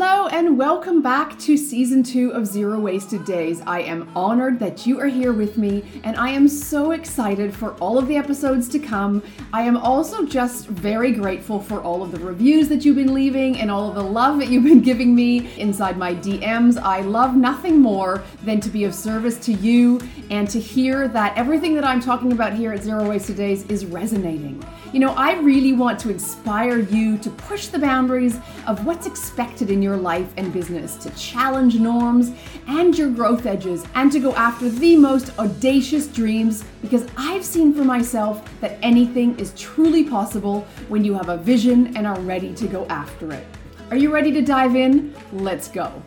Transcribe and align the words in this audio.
Hello, 0.00 0.28
and 0.28 0.56
welcome 0.56 1.02
back 1.02 1.36
to 1.40 1.56
season 1.56 2.04
two 2.04 2.30
of 2.30 2.46
Zero 2.46 2.78
Wasted 2.78 3.24
Days. 3.24 3.60
I 3.66 3.80
am 3.80 4.08
honored 4.14 4.60
that 4.60 4.86
you 4.86 5.00
are 5.00 5.08
here 5.08 5.32
with 5.32 5.58
me, 5.58 5.82
and 6.04 6.16
I 6.16 6.28
am 6.28 6.46
so 6.46 6.92
excited 6.92 7.52
for 7.52 7.72
all 7.80 7.98
of 7.98 8.06
the 8.06 8.14
episodes 8.14 8.68
to 8.68 8.78
come. 8.78 9.24
I 9.52 9.62
am 9.62 9.76
also 9.76 10.24
just 10.24 10.68
very 10.68 11.10
grateful 11.10 11.60
for 11.60 11.80
all 11.80 12.04
of 12.04 12.12
the 12.12 12.20
reviews 12.20 12.68
that 12.68 12.84
you've 12.84 12.94
been 12.94 13.12
leaving 13.12 13.58
and 13.58 13.72
all 13.72 13.88
of 13.88 13.96
the 13.96 14.02
love 14.04 14.38
that 14.38 14.46
you've 14.50 14.62
been 14.62 14.82
giving 14.82 15.16
me 15.16 15.52
inside 15.58 15.96
my 15.96 16.14
DMs. 16.14 16.80
I 16.80 17.00
love 17.00 17.34
nothing 17.34 17.80
more 17.80 18.22
than 18.44 18.60
to 18.60 18.70
be 18.70 18.84
of 18.84 18.94
service 18.94 19.36
to 19.46 19.52
you 19.52 20.00
and 20.30 20.48
to 20.48 20.60
hear 20.60 21.08
that 21.08 21.36
everything 21.36 21.74
that 21.74 21.84
I'm 21.84 22.00
talking 22.00 22.30
about 22.30 22.52
here 22.52 22.72
at 22.72 22.84
Zero 22.84 23.08
Wasted 23.08 23.36
Days 23.36 23.64
is 23.64 23.84
resonating. 23.84 24.64
You 24.92 25.00
know, 25.00 25.12
I 25.14 25.34
really 25.40 25.72
want 25.72 25.98
to 26.00 26.10
inspire 26.10 26.78
you 26.78 27.18
to 27.18 27.30
push 27.30 27.66
the 27.66 27.78
boundaries 27.78 28.38
of 28.66 28.86
what's 28.86 29.06
expected 29.06 29.70
in 29.70 29.82
your 29.82 29.87
life 29.96 30.32
and 30.36 30.52
business, 30.52 30.96
to 30.96 31.10
challenge 31.10 31.76
norms 31.76 32.32
and 32.66 32.96
your 32.96 33.10
growth 33.10 33.46
edges, 33.46 33.84
and 33.94 34.12
to 34.12 34.20
go 34.20 34.34
after 34.34 34.68
the 34.68 34.96
most 34.96 35.36
audacious 35.38 36.06
dreams 36.06 36.64
because 36.82 37.06
I've 37.16 37.44
seen 37.44 37.72
for 37.72 37.84
myself 37.84 38.48
that 38.60 38.78
anything 38.82 39.38
is 39.38 39.52
truly 39.56 40.04
possible 40.04 40.66
when 40.88 41.04
you 41.04 41.14
have 41.14 41.28
a 41.28 41.36
vision 41.36 41.96
and 41.96 42.06
are 42.06 42.20
ready 42.20 42.54
to 42.54 42.66
go 42.66 42.86
after 42.86 43.32
it. 43.32 43.46
Are 43.90 43.96
you 43.96 44.12
ready 44.12 44.30
to 44.32 44.42
dive 44.42 44.76
in? 44.76 45.14
Let's 45.32 45.68
go. 45.68 46.02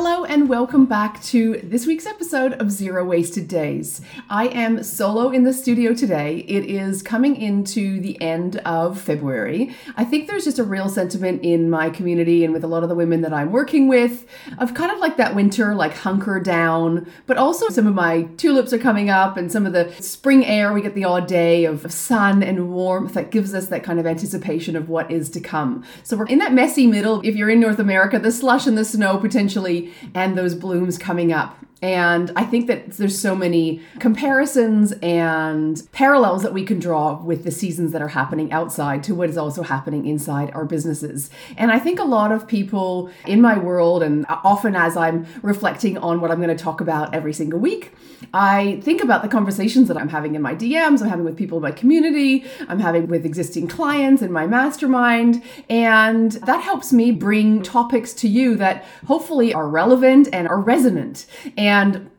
Hello, 0.00 0.24
and 0.24 0.48
welcome 0.48 0.86
back 0.86 1.20
to 1.24 1.60
this 1.64 1.84
week's 1.84 2.06
episode 2.06 2.52
of 2.52 2.70
Zero 2.70 3.04
Wasted 3.04 3.48
Days. 3.48 4.00
I 4.30 4.46
am 4.46 4.84
solo 4.84 5.30
in 5.30 5.42
the 5.42 5.52
studio 5.52 5.92
today. 5.92 6.44
It 6.46 6.66
is 6.66 7.02
coming 7.02 7.34
into 7.34 7.98
the 8.00 8.16
end 8.22 8.58
of 8.58 9.00
February. 9.00 9.74
I 9.96 10.04
think 10.04 10.28
there's 10.28 10.44
just 10.44 10.60
a 10.60 10.62
real 10.62 10.88
sentiment 10.88 11.42
in 11.42 11.68
my 11.68 11.90
community 11.90 12.44
and 12.44 12.52
with 12.52 12.62
a 12.62 12.68
lot 12.68 12.84
of 12.84 12.88
the 12.88 12.94
women 12.94 13.22
that 13.22 13.32
I'm 13.32 13.50
working 13.50 13.88
with 13.88 14.24
of 14.58 14.72
kind 14.72 14.92
of 14.92 15.00
like 15.00 15.16
that 15.16 15.34
winter, 15.34 15.74
like 15.74 15.94
hunker 15.94 16.38
down, 16.38 17.10
but 17.26 17.36
also 17.36 17.68
some 17.68 17.88
of 17.88 17.94
my 17.94 18.22
tulips 18.36 18.72
are 18.72 18.78
coming 18.78 19.10
up 19.10 19.36
and 19.36 19.50
some 19.50 19.66
of 19.66 19.72
the 19.72 19.92
spring 19.98 20.46
air. 20.46 20.72
We 20.72 20.80
get 20.80 20.94
the 20.94 21.06
odd 21.06 21.26
day 21.26 21.64
of 21.64 21.92
sun 21.92 22.44
and 22.44 22.70
warmth 22.70 23.14
that 23.14 23.32
gives 23.32 23.52
us 23.52 23.66
that 23.66 23.82
kind 23.82 23.98
of 23.98 24.06
anticipation 24.06 24.76
of 24.76 24.88
what 24.88 25.10
is 25.10 25.28
to 25.30 25.40
come. 25.40 25.82
So 26.04 26.16
we're 26.16 26.26
in 26.26 26.38
that 26.38 26.52
messy 26.52 26.86
middle. 26.86 27.20
If 27.22 27.34
you're 27.34 27.50
in 27.50 27.58
North 27.58 27.80
America, 27.80 28.20
the 28.20 28.30
slush 28.30 28.64
and 28.68 28.78
the 28.78 28.84
snow 28.84 29.18
potentially 29.18 29.87
and 30.14 30.36
those 30.36 30.54
blooms 30.54 30.98
coming 30.98 31.32
up. 31.32 31.56
And 31.80 32.32
I 32.34 32.44
think 32.44 32.66
that 32.66 32.92
there's 32.92 33.18
so 33.18 33.36
many 33.36 33.80
comparisons 34.00 34.92
and 35.00 35.80
parallels 35.92 36.42
that 36.42 36.52
we 36.52 36.64
can 36.64 36.80
draw 36.80 37.22
with 37.22 37.44
the 37.44 37.50
seasons 37.50 37.92
that 37.92 38.02
are 38.02 38.08
happening 38.08 38.50
outside 38.50 39.04
to 39.04 39.14
what 39.14 39.30
is 39.30 39.36
also 39.36 39.62
happening 39.62 40.06
inside 40.06 40.50
our 40.54 40.64
businesses. 40.64 41.30
And 41.56 41.70
I 41.70 41.78
think 41.78 42.00
a 42.00 42.04
lot 42.04 42.32
of 42.32 42.48
people 42.48 43.10
in 43.26 43.40
my 43.40 43.56
world, 43.56 44.02
and 44.02 44.26
often 44.28 44.74
as 44.74 44.96
I'm 44.96 45.26
reflecting 45.42 45.98
on 45.98 46.20
what 46.20 46.32
I'm 46.32 46.42
going 46.42 46.56
to 46.56 46.62
talk 46.62 46.80
about 46.80 47.14
every 47.14 47.32
single 47.32 47.60
week, 47.60 47.92
I 48.34 48.80
think 48.82 49.00
about 49.00 49.22
the 49.22 49.28
conversations 49.28 49.86
that 49.86 49.96
I'm 49.96 50.08
having 50.08 50.34
in 50.34 50.42
my 50.42 50.54
DMs, 50.54 51.00
I'm 51.00 51.08
having 51.08 51.24
with 51.24 51.36
people 51.36 51.58
in 51.58 51.62
my 51.62 51.70
community, 51.70 52.44
I'm 52.68 52.80
having 52.80 53.06
with 53.06 53.24
existing 53.24 53.68
clients 53.68 54.20
in 54.20 54.32
my 54.32 54.46
mastermind. 54.48 55.42
And 55.70 56.32
that 56.32 56.60
helps 56.62 56.92
me 56.92 57.12
bring 57.12 57.62
topics 57.62 58.12
to 58.14 58.28
you 58.28 58.56
that 58.56 58.84
hopefully 59.06 59.54
are 59.54 59.68
relevant 59.68 60.28
and 60.32 60.48
are 60.48 60.60
resonant. 60.60 61.26
And 61.56 61.67
and 61.68 62.10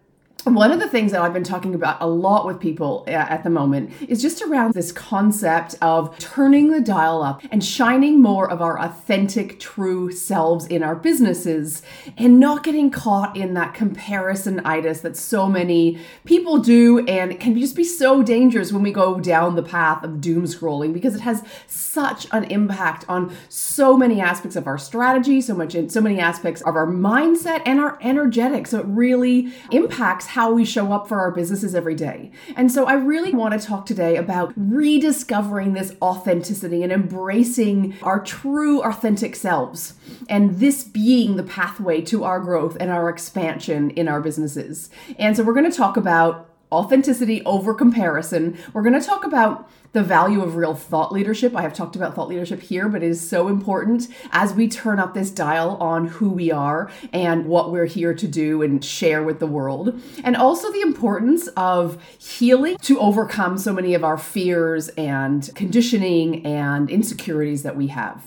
one 0.46 0.72
of 0.72 0.80
the 0.80 0.88
things 0.88 1.12
that 1.12 1.22
I've 1.22 1.34
been 1.34 1.44
talking 1.44 1.76
about 1.76 2.02
a 2.02 2.08
lot 2.08 2.46
with 2.46 2.60
people 2.60 3.04
uh, 3.08 3.12
at 3.12 3.44
the 3.44 3.50
moment 3.50 3.92
is 4.08 4.22
just 4.22 4.42
around 4.42 4.74
this 4.74 4.92
concept 4.92 5.76
of 5.82 6.18
turning 6.18 6.72
the 6.72 6.82
dial 6.82 7.22
up 7.22 7.42
and 7.52 7.64
shining 7.64 8.22
more 8.22 8.50
of 8.50 8.62
our 8.62 8.80
authentic, 8.80 9.60
true 9.60 10.12
selves 10.12 10.66
in 10.68 10.84
our 10.84 10.96
businesses 10.96 11.82
and 12.18 12.40
not 12.40 12.64
getting 12.64 12.90
caught 12.90 13.36
in 13.38 13.54
that 13.54 13.74
comparison 13.74 14.00
comparisonitis 14.10 15.02
that 15.02 15.18
so 15.18 15.48
many 15.48 16.00
people 16.26 16.60
do. 16.60 17.06
And 17.08 17.40
can 17.40 17.58
just 17.58 17.76
be 17.76 17.84
so 17.84 18.24
dangerous 18.24 18.72
when 18.72 18.84
we 18.84 18.92
go 18.92 19.20
down 19.20 19.56
the 19.56 19.64
path 19.64 20.04
of 20.04 20.22
doom 20.22 20.46
scrolling 20.46 20.94
because 20.94 21.16
it 21.16 21.22
has 21.22 21.44
such 21.68 22.28
an 22.32 22.46
impact 22.46 23.06
on 23.08 23.36
so 23.50 23.98
many 23.98 24.22
aspects 24.22 24.56
of 24.56 24.68
our 24.68 24.78
strategy, 24.78 25.42
so 25.42 25.54
much 25.54 25.76
so 25.90 26.02
many 26.02 26.20
aspects 26.20 26.62
of 26.62 26.76
our 26.76 26.88
mindset 26.88 27.62
and 27.66 27.80
our 27.80 27.98
energetics. 28.02 28.72
So 28.72 28.80
it 28.80 28.86
really 28.86 29.52
impacts 29.72 30.26
how 30.28 30.39
we 30.48 30.64
show 30.64 30.94
up 30.94 31.08
for 31.08 31.20
our 31.20 31.32
businesses 31.32 31.76
every 31.76 31.96
day. 31.96 32.32
And 32.56 32.72
so 32.72 32.86
I 32.86 32.94
really 32.94 33.34
want 33.34 33.60
to 33.60 33.68
talk 33.68 33.86
today 33.86 34.16
about 34.16 34.54
rediscovering 34.56 35.74
this 35.74 35.96
authenticity 36.02 36.84
and 36.84 36.92
embracing 36.94 37.96
our 38.04 38.24
true 38.24 38.82
authentic 38.84 39.36
selves. 39.36 39.96
And 40.30 40.60
this 40.60 40.84
being 40.84 41.36
the 41.36 41.44
pathway 41.44 42.02
to 42.04 42.24
our 42.24 42.40
growth 42.40 42.78
and 42.80 42.90
our 42.92 43.10
expansion 43.10 43.90
in 43.92 44.08
our 44.08 44.22
businesses. 44.22 44.90
And 45.18 45.36
so 45.36 45.44
we're 45.44 45.54
going 45.54 45.70
to 45.70 45.78
talk 45.78 45.98
about 45.98 46.49
authenticity 46.72 47.44
over 47.46 47.74
comparison. 47.74 48.58
We're 48.74 48.84
going 48.84 49.00
to 49.00 49.06
talk 49.06 49.26
about 49.26 49.70
the 49.92 50.04
value 50.04 50.42
of 50.42 50.56
real 50.56 50.76
thought 50.76 51.12
leadership. 51.12 51.56
I 51.56 51.64
have 51.64 51.74
talked 51.74 51.96
about 51.96 52.14
thought 52.14 52.28
leadership 52.28 52.62
here, 52.62 52.88
but 52.88 53.02
it 53.02 53.10
is 53.10 53.28
so 53.28 53.48
important 53.48 54.08
as 54.32 54.54
we 54.54 54.68
turn 54.68 55.00
up 55.00 55.14
this 55.14 55.32
dial 55.32 55.78
on 55.78 56.08
who 56.08 56.30
we 56.30 56.52
are 56.52 56.92
and 57.12 57.48
what 57.48 57.72
we're 57.72 57.88
here 57.88 58.14
to 58.14 58.28
do 58.28 58.62
and 58.62 58.86
share 58.86 59.24
with 59.24 59.40
the 59.40 59.48
world. 59.48 60.00
And 60.24 60.36
also 60.36 60.72
the 60.72 60.82
importance 60.82 61.48
of 61.58 62.02
healing 62.20 62.78
to 62.84 63.00
overcome 63.00 63.58
so 63.58 63.74
many 63.74 63.96
of 63.96 64.04
our 64.04 64.18
fears 64.18 64.90
and 64.90 65.50
conditioning 65.56 66.46
and 66.46 66.90
insecurities 66.90 67.64
that 67.64 67.76
we 67.76 67.88
have. 67.88 68.24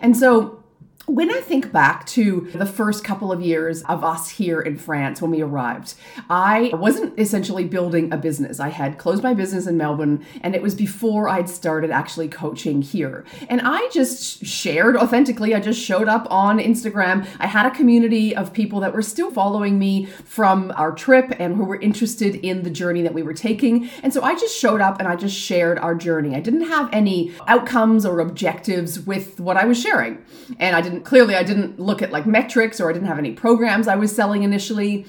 And 0.00 0.16
so, 0.16 0.63
when 1.06 1.30
I 1.30 1.40
think 1.40 1.70
back 1.70 2.06
to 2.06 2.48
the 2.54 2.64
first 2.64 3.04
couple 3.04 3.30
of 3.30 3.42
years 3.42 3.82
of 3.82 4.02
us 4.02 4.30
here 4.30 4.60
in 4.60 4.78
France 4.78 5.20
when 5.20 5.30
we 5.30 5.42
arrived, 5.42 5.94
I 6.30 6.70
wasn't 6.72 7.18
essentially 7.18 7.64
building 7.64 8.12
a 8.12 8.16
business. 8.16 8.58
I 8.58 8.70
had 8.70 8.96
closed 8.96 9.22
my 9.22 9.34
business 9.34 9.66
in 9.66 9.76
Melbourne 9.76 10.24
and 10.40 10.54
it 10.54 10.62
was 10.62 10.74
before 10.74 11.28
I'd 11.28 11.50
started 11.50 11.90
actually 11.90 12.28
coaching 12.28 12.80
here. 12.80 13.24
And 13.50 13.60
I 13.62 13.88
just 13.92 14.46
shared 14.46 14.96
authentically. 14.96 15.54
I 15.54 15.60
just 15.60 15.80
showed 15.80 16.08
up 16.08 16.26
on 16.30 16.58
Instagram. 16.58 17.26
I 17.38 17.48
had 17.48 17.66
a 17.66 17.70
community 17.70 18.34
of 18.34 18.54
people 18.54 18.80
that 18.80 18.94
were 18.94 19.02
still 19.02 19.30
following 19.30 19.78
me 19.78 20.06
from 20.06 20.72
our 20.76 20.92
trip 20.92 21.34
and 21.38 21.56
who 21.56 21.64
were 21.64 21.80
interested 21.80 22.36
in 22.36 22.62
the 22.62 22.70
journey 22.70 23.02
that 23.02 23.12
we 23.12 23.22
were 23.22 23.34
taking. 23.34 23.90
And 24.02 24.12
so 24.12 24.22
I 24.22 24.34
just 24.34 24.56
showed 24.56 24.80
up 24.80 25.00
and 25.00 25.08
I 25.08 25.16
just 25.16 25.36
shared 25.36 25.78
our 25.78 25.94
journey. 25.94 26.34
I 26.34 26.40
didn't 26.40 26.68
have 26.68 26.88
any 26.92 27.32
outcomes 27.46 28.06
or 28.06 28.20
objectives 28.20 29.00
with 29.00 29.38
what 29.38 29.58
I 29.58 29.66
was 29.66 29.78
sharing. 29.78 30.24
And 30.58 30.74
I 30.74 30.80
didn't 30.80 30.93
didn't 30.94 31.04
clearly 31.04 31.34
I 31.34 31.42
didn't 31.42 31.78
look 31.78 32.02
at 32.02 32.12
like 32.12 32.26
metrics 32.26 32.80
or 32.80 32.88
I 32.88 32.92
didn't 32.92 33.08
have 33.08 33.18
any 33.18 33.32
programs 33.32 33.88
I 33.88 33.96
was 33.96 34.14
selling 34.14 34.42
initially. 34.42 35.06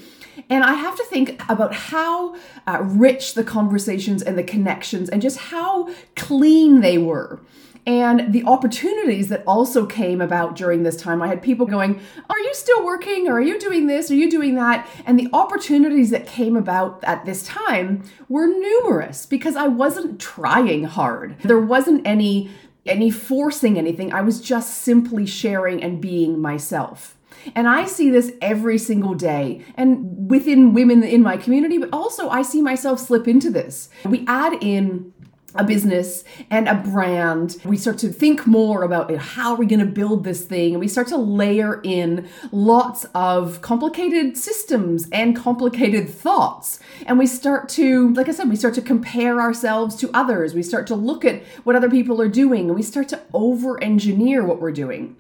And 0.50 0.64
I 0.64 0.74
have 0.74 0.98
to 0.98 1.04
think 1.06 1.42
about 1.50 1.74
how 1.74 2.36
uh, 2.68 2.82
rich 2.82 3.36
the 3.36 3.44
conversations 3.44 4.22
and 4.22 4.38
the 4.38 4.44
connections 4.44 5.10
and 5.10 5.22
just 5.22 5.38
how 5.38 5.90
clean 6.16 6.82
they 6.82 6.98
were. 6.98 7.40
And 7.88 8.34
the 8.34 8.44
opportunities 8.46 9.30
that 9.30 9.44
also 9.46 9.86
came 9.86 10.20
about 10.20 10.56
during 10.56 10.82
this 10.82 10.98
time. 10.98 11.22
I 11.22 11.28
had 11.28 11.44
people 11.44 11.68
going, 11.68 12.02
Are 12.30 12.40
you 12.40 12.54
still 12.56 12.84
working? 12.84 13.28
Or 13.28 13.34
are 13.34 13.42
you 13.42 13.60
doing 13.60 13.86
this? 13.86 14.10
Are 14.10 14.16
you 14.16 14.30
doing 14.30 14.56
that? 14.56 14.88
And 15.06 15.20
the 15.20 15.30
opportunities 15.34 16.10
that 16.10 16.26
came 16.26 16.58
about 16.58 17.04
at 17.04 17.26
this 17.26 17.44
time 17.44 18.04
were 18.28 18.48
numerous 18.48 19.28
because 19.28 19.56
I 19.56 19.68
wasn't 19.68 20.20
trying 20.20 20.86
hard. 20.86 21.38
There 21.44 21.60
wasn't 21.60 22.06
any 22.08 22.50
any 22.86 23.10
forcing 23.10 23.78
anything. 23.78 24.14
I 24.14 24.22
was 24.22 24.42
just 24.42 24.82
simply 24.82 25.26
sharing 25.26 25.84
and 25.84 26.02
being 26.02 26.40
myself. 26.40 27.18
And 27.54 27.68
I 27.68 27.86
see 27.86 28.10
this 28.10 28.32
every 28.42 28.78
single 28.78 29.14
day 29.14 29.64
and 29.76 30.30
within 30.30 30.74
women 30.74 31.04
in 31.04 31.22
my 31.22 31.38
community, 31.38 31.78
but 31.78 31.90
also 31.92 32.30
I 32.30 32.42
see 32.42 32.62
myself 32.62 33.00
slip 33.00 33.28
into 33.28 33.52
this. 33.52 33.90
We 34.04 34.26
add 34.28 34.54
in 34.62 35.14
a 35.56 35.64
business 35.64 36.24
and 36.50 36.68
a 36.68 36.76
brand. 36.76 37.58
We 37.66 37.78
start 37.78 37.98
to 38.00 38.10
think 38.10 38.46
more 38.46 38.84
about 38.84 39.14
how 39.16 39.54
are 39.54 39.58
we 39.58 39.66
going 39.66 39.80
to 39.80 39.86
build 39.86 40.24
this 40.24 40.46
thing. 40.46 40.74
And 40.74 40.80
we 40.80 40.88
start 40.88 41.08
to 41.08 41.18
layer 41.18 41.82
in 41.84 42.28
lots 42.52 43.06
of 43.16 43.62
complicated 43.62 44.38
systems 44.38 45.08
and 45.12 45.36
complicated 45.36 46.10
thoughts. 46.10 46.80
And 47.06 47.18
we 47.18 47.28
start 47.28 47.70
to, 47.70 48.14
like 48.14 48.30
I 48.30 48.32
said, 48.32 48.50
we 48.50 48.56
start 48.56 48.74
to 48.76 48.82
compare 48.82 49.40
ourselves 49.40 49.96
to 49.98 50.10
others. 50.14 50.54
We 50.54 50.64
start 50.64 50.88
to 50.88 50.96
look 50.96 51.26
at 51.26 51.44
what 51.64 51.76
other 51.76 51.90
people 51.90 52.22
are 52.22 52.30
doing 52.30 52.68
and 52.68 52.76
we 52.76 52.84
start 52.84 53.10
to 53.10 53.22
over 53.34 53.82
engineer 53.84 54.46
what 54.46 54.60
we're 54.60 54.72
doing. 54.72 55.16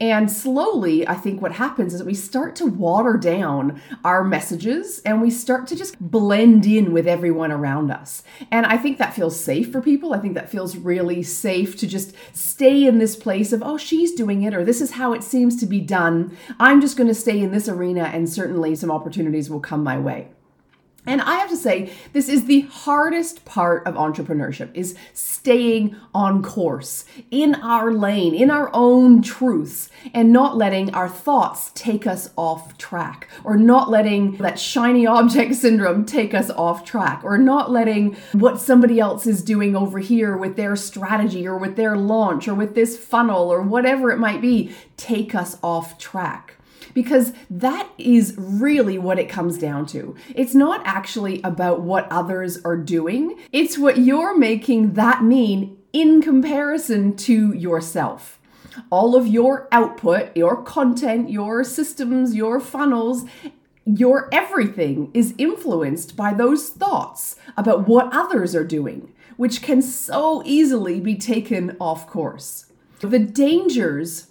And 0.00 0.30
slowly, 0.30 1.06
I 1.06 1.14
think 1.14 1.40
what 1.40 1.52
happens 1.52 1.94
is 1.94 2.02
we 2.02 2.14
start 2.14 2.56
to 2.56 2.66
water 2.66 3.16
down 3.16 3.80
our 4.04 4.24
messages 4.24 5.00
and 5.00 5.20
we 5.20 5.30
start 5.30 5.66
to 5.68 5.76
just 5.76 5.98
blend 6.00 6.66
in 6.66 6.92
with 6.92 7.06
everyone 7.06 7.52
around 7.52 7.90
us. 7.90 8.22
And 8.50 8.66
I 8.66 8.76
think 8.76 8.98
that 8.98 9.14
feels 9.14 9.38
safe 9.38 9.70
for 9.70 9.80
people. 9.80 10.12
I 10.14 10.18
think 10.18 10.34
that 10.34 10.50
feels 10.50 10.76
really 10.76 11.22
safe 11.22 11.76
to 11.78 11.86
just 11.86 12.14
stay 12.32 12.86
in 12.86 12.98
this 12.98 13.16
place 13.16 13.52
of, 13.52 13.62
oh, 13.62 13.76
she's 13.76 14.12
doing 14.12 14.42
it, 14.42 14.54
or 14.54 14.64
this 14.64 14.80
is 14.80 14.92
how 14.92 15.12
it 15.12 15.22
seems 15.22 15.56
to 15.60 15.66
be 15.66 15.80
done. 15.80 16.36
I'm 16.58 16.80
just 16.80 16.96
going 16.96 17.08
to 17.08 17.14
stay 17.14 17.40
in 17.40 17.52
this 17.52 17.68
arena, 17.68 18.04
and 18.04 18.28
certainly 18.28 18.74
some 18.74 18.90
opportunities 18.90 19.50
will 19.50 19.60
come 19.60 19.82
my 19.82 19.98
way. 19.98 20.28
And 21.06 21.22
I 21.22 21.36
have 21.36 21.48
to 21.48 21.56
say, 21.56 21.92
this 22.12 22.28
is 22.28 22.44
the 22.44 22.60
hardest 22.60 23.46
part 23.46 23.86
of 23.86 23.94
entrepreneurship 23.94 24.70
is 24.74 24.94
staying 25.14 25.96
on 26.14 26.42
course, 26.42 27.06
in 27.30 27.54
our 27.54 27.90
lane, 27.90 28.34
in 28.34 28.50
our 28.50 28.70
own 28.74 29.22
truths, 29.22 29.88
and 30.12 30.30
not 30.30 30.58
letting 30.58 30.92
our 30.94 31.08
thoughts 31.08 31.70
take 31.74 32.06
us 32.06 32.30
off 32.36 32.76
track, 32.76 33.28
or 33.44 33.56
not 33.56 33.88
letting 33.88 34.36
that 34.36 34.58
shiny 34.58 35.06
object 35.06 35.54
syndrome 35.56 36.04
take 36.04 36.34
us 36.34 36.50
off 36.50 36.84
track, 36.84 37.22
or 37.24 37.38
not 37.38 37.70
letting 37.70 38.14
what 38.32 38.60
somebody 38.60 39.00
else 39.00 39.26
is 39.26 39.42
doing 39.42 39.74
over 39.74 40.00
here 40.00 40.36
with 40.36 40.56
their 40.56 40.76
strategy 40.76 41.46
or 41.46 41.56
with 41.56 41.76
their 41.76 41.96
launch 41.96 42.46
or 42.46 42.54
with 42.54 42.74
this 42.74 42.98
funnel 42.98 43.50
or 43.50 43.62
whatever 43.62 44.10
it 44.10 44.18
might 44.18 44.42
be 44.42 44.74
take 44.96 45.34
us 45.34 45.56
off 45.62 45.98
track 45.98 46.56
because 46.94 47.32
that 47.48 47.88
is 47.98 48.34
really 48.36 48.98
what 48.98 49.18
it 49.18 49.28
comes 49.28 49.58
down 49.58 49.86
to. 49.86 50.14
It's 50.34 50.54
not 50.54 50.82
actually 50.84 51.40
about 51.42 51.80
what 51.80 52.10
others 52.10 52.58
are 52.64 52.76
doing, 52.76 53.38
it's 53.52 53.78
what 53.78 53.98
you're 53.98 54.36
making 54.36 54.94
that 54.94 55.22
mean 55.22 55.76
in 55.92 56.22
comparison 56.22 57.16
to 57.16 57.52
yourself. 57.52 58.38
All 58.90 59.16
of 59.16 59.26
your 59.26 59.68
output, 59.72 60.36
your 60.36 60.62
content, 60.62 61.30
your 61.30 61.64
systems, 61.64 62.36
your 62.36 62.60
funnels, 62.60 63.24
your 63.84 64.28
everything 64.32 65.10
is 65.12 65.34
influenced 65.38 66.16
by 66.16 66.32
those 66.32 66.68
thoughts 66.68 67.36
about 67.56 67.88
what 67.88 68.14
others 68.14 68.54
are 68.54 68.64
doing, 68.64 69.12
which 69.36 69.62
can 69.62 69.82
so 69.82 70.42
easily 70.44 71.00
be 71.00 71.16
taken 71.16 71.76
off 71.80 72.06
course. 72.06 72.66
The 73.00 73.18
dangers 73.18 74.29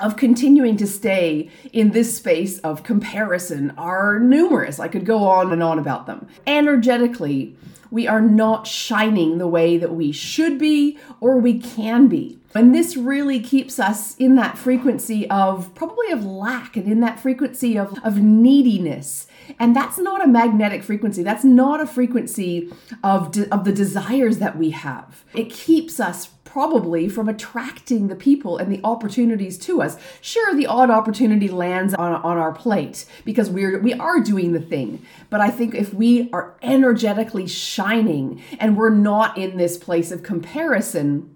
of 0.00 0.16
continuing 0.16 0.76
to 0.76 0.86
stay 0.86 1.50
in 1.72 1.90
this 1.90 2.16
space 2.16 2.58
of 2.60 2.82
comparison 2.82 3.72
are 3.76 4.18
numerous. 4.18 4.78
I 4.78 4.88
could 4.88 5.06
go 5.06 5.24
on 5.24 5.52
and 5.52 5.62
on 5.62 5.78
about 5.78 6.06
them. 6.06 6.26
Energetically, 6.46 7.56
we 7.90 8.06
are 8.06 8.20
not 8.20 8.66
shining 8.66 9.38
the 9.38 9.48
way 9.48 9.78
that 9.78 9.94
we 9.94 10.12
should 10.12 10.58
be 10.58 10.98
or 11.20 11.38
we 11.38 11.58
can 11.58 12.08
be. 12.08 12.38
And 12.54 12.74
this 12.74 12.96
really 12.96 13.38
keeps 13.40 13.78
us 13.78 14.16
in 14.16 14.36
that 14.36 14.56
frequency 14.56 15.28
of 15.28 15.74
probably 15.74 16.10
of 16.10 16.24
lack 16.24 16.76
and 16.76 16.90
in 16.90 17.00
that 17.00 17.20
frequency 17.20 17.78
of, 17.78 17.98
of 18.02 18.18
neediness. 18.18 19.26
And 19.58 19.76
that's 19.76 19.98
not 19.98 20.24
a 20.24 20.28
magnetic 20.28 20.82
frequency. 20.82 21.22
That's 21.22 21.44
not 21.44 21.80
a 21.80 21.86
frequency 21.86 22.72
of, 23.04 23.30
de- 23.32 23.54
of 23.54 23.64
the 23.64 23.72
desires 23.72 24.38
that 24.38 24.56
we 24.56 24.70
have. 24.70 25.22
It 25.34 25.50
keeps 25.50 26.00
us 26.00 26.30
probably 26.56 27.06
from 27.06 27.28
attracting 27.28 28.08
the 28.08 28.16
people 28.16 28.56
and 28.56 28.72
the 28.72 28.80
opportunities 28.82 29.58
to 29.58 29.82
us. 29.82 29.98
Sure, 30.22 30.54
the 30.54 30.64
odd 30.64 30.88
opportunity 30.88 31.48
lands 31.48 31.92
on, 31.92 32.12
on 32.12 32.38
our 32.38 32.50
plate 32.50 33.04
because 33.26 33.50
we're 33.50 33.78
we 33.78 33.92
are 33.92 34.20
doing 34.20 34.54
the 34.54 34.60
thing. 34.60 35.04
But 35.28 35.42
I 35.42 35.50
think 35.50 35.74
if 35.74 35.92
we 35.92 36.30
are 36.32 36.54
energetically 36.62 37.46
shining 37.46 38.42
and 38.58 38.74
we're 38.74 38.88
not 38.88 39.36
in 39.36 39.58
this 39.58 39.76
place 39.76 40.10
of 40.10 40.22
comparison, 40.22 41.28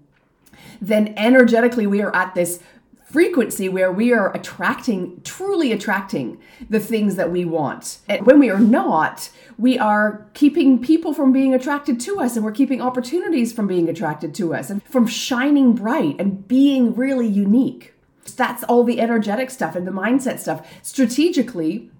then 0.81 1.13
energetically 1.15 1.85
we 1.85 2.01
are 2.01 2.15
at 2.15 2.33
this 2.33 2.59
frequency 3.11 3.67
where 3.67 3.91
we 3.91 4.13
are 4.13 4.33
attracting, 4.35 5.21
truly 5.23 5.71
attracting 5.71 6.39
the 6.69 6.79
things 6.79 7.15
that 7.15 7.29
we 7.29 7.43
want. 7.43 7.97
And 8.07 8.25
when 8.25 8.39
we 8.39 8.49
are 8.49 8.59
not, 8.59 9.29
we 9.57 9.77
are 9.77 10.25
keeping 10.33 10.81
people 10.81 11.13
from 11.13 11.33
being 11.33 11.53
attracted 11.53 11.99
to 12.01 12.19
us 12.19 12.35
and 12.35 12.45
we're 12.45 12.51
keeping 12.51 12.81
opportunities 12.81 13.51
from 13.51 13.67
being 13.67 13.89
attracted 13.89 14.33
to 14.35 14.53
us 14.53 14.69
and 14.69 14.81
from 14.83 15.07
shining 15.07 15.73
bright 15.73 16.15
and 16.19 16.47
being 16.47 16.95
really 16.95 17.27
unique. 17.27 17.93
That's 18.37 18.63
all 18.63 18.83
the 18.83 19.01
energetic 19.01 19.49
stuff 19.49 19.75
and 19.75 19.85
the 19.85 19.91
mindset 19.91 20.39
stuff. 20.39 20.65
Strategically, 20.81 21.91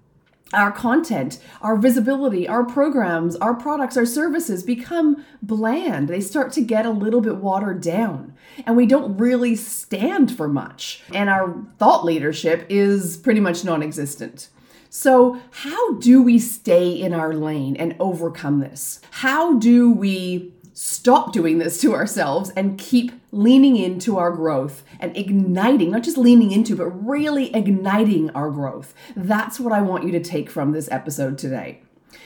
our 0.52 0.72
content, 0.72 1.38
our 1.60 1.76
visibility, 1.76 2.46
our 2.46 2.64
programs, 2.64 3.36
our 3.36 3.54
products, 3.54 3.96
our 3.96 4.06
services 4.06 4.62
become 4.62 5.24
bland. 5.40 6.08
They 6.08 6.20
start 6.20 6.52
to 6.52 6.60
get 6.60 6.86
a 6.86 6.90
little 6.90 7.20
bit 7.20 7.36
watered 7.36 7.80
down, 7.80 8.34
and 8.66 8.76
we 8.76 8.86
don't 8.86 9.16
really 9.16 9.56
stand 9.56 10.36
for 10.36 10.48
much. 10.48 11.02
And 11.12 11.30
our 11.30 11.64
thought 11.78 12.04
leadership 12.04 12.66
is 12.68 13.16
pretty 13.16 13.40
much 13.40 13.64
non 13.64 13.82
existent. 13.82 14.48
So, 14.90 15.40
how 15.50 15.94
do 15.94 16.20
we 16.20 16.38
stay 16.38 16.90
in 16.90 17.14
our 17.14 17.32
lane 17.32 17.76
and 17.76 17.96
overcome 17.98 18.60
this? 18.60 19.00
How 19.10 19.58
do 19.58 19.90
we 19.90 20.52
stop 20.84 21.32
doing 21.32 21.58
this 21.58 21.80
to 21.80 21.94
ourselves 21.94 22.50
and 22.56 22.76
keep 22.76 23.12
leaning 23.30 23.76
into 23.76 24.18
our 24.18 24.32
growth 24.32 24.82
and 24.98 25.16
igniting, 25.16 25.92
not 25.92 26.02
just 26.02 26.18
leaning 26.18 26.50
into, 26.50 26.74
but 26.74 26.88
really 26.88 27.54
igniting 27.54 28.28
our 28.30 28.50
growth. 28.50 28.92
That's 29.14 29.60
what 29.60 29.72
I 29.72 29.80
want 29.80 30.02
you 30.02 30.10
to 30.10 30.18
take 30.18 30.50
from 30.50 30.72
this 30.72 30.90
episode 30.90 31.38
today. 31.38 31.82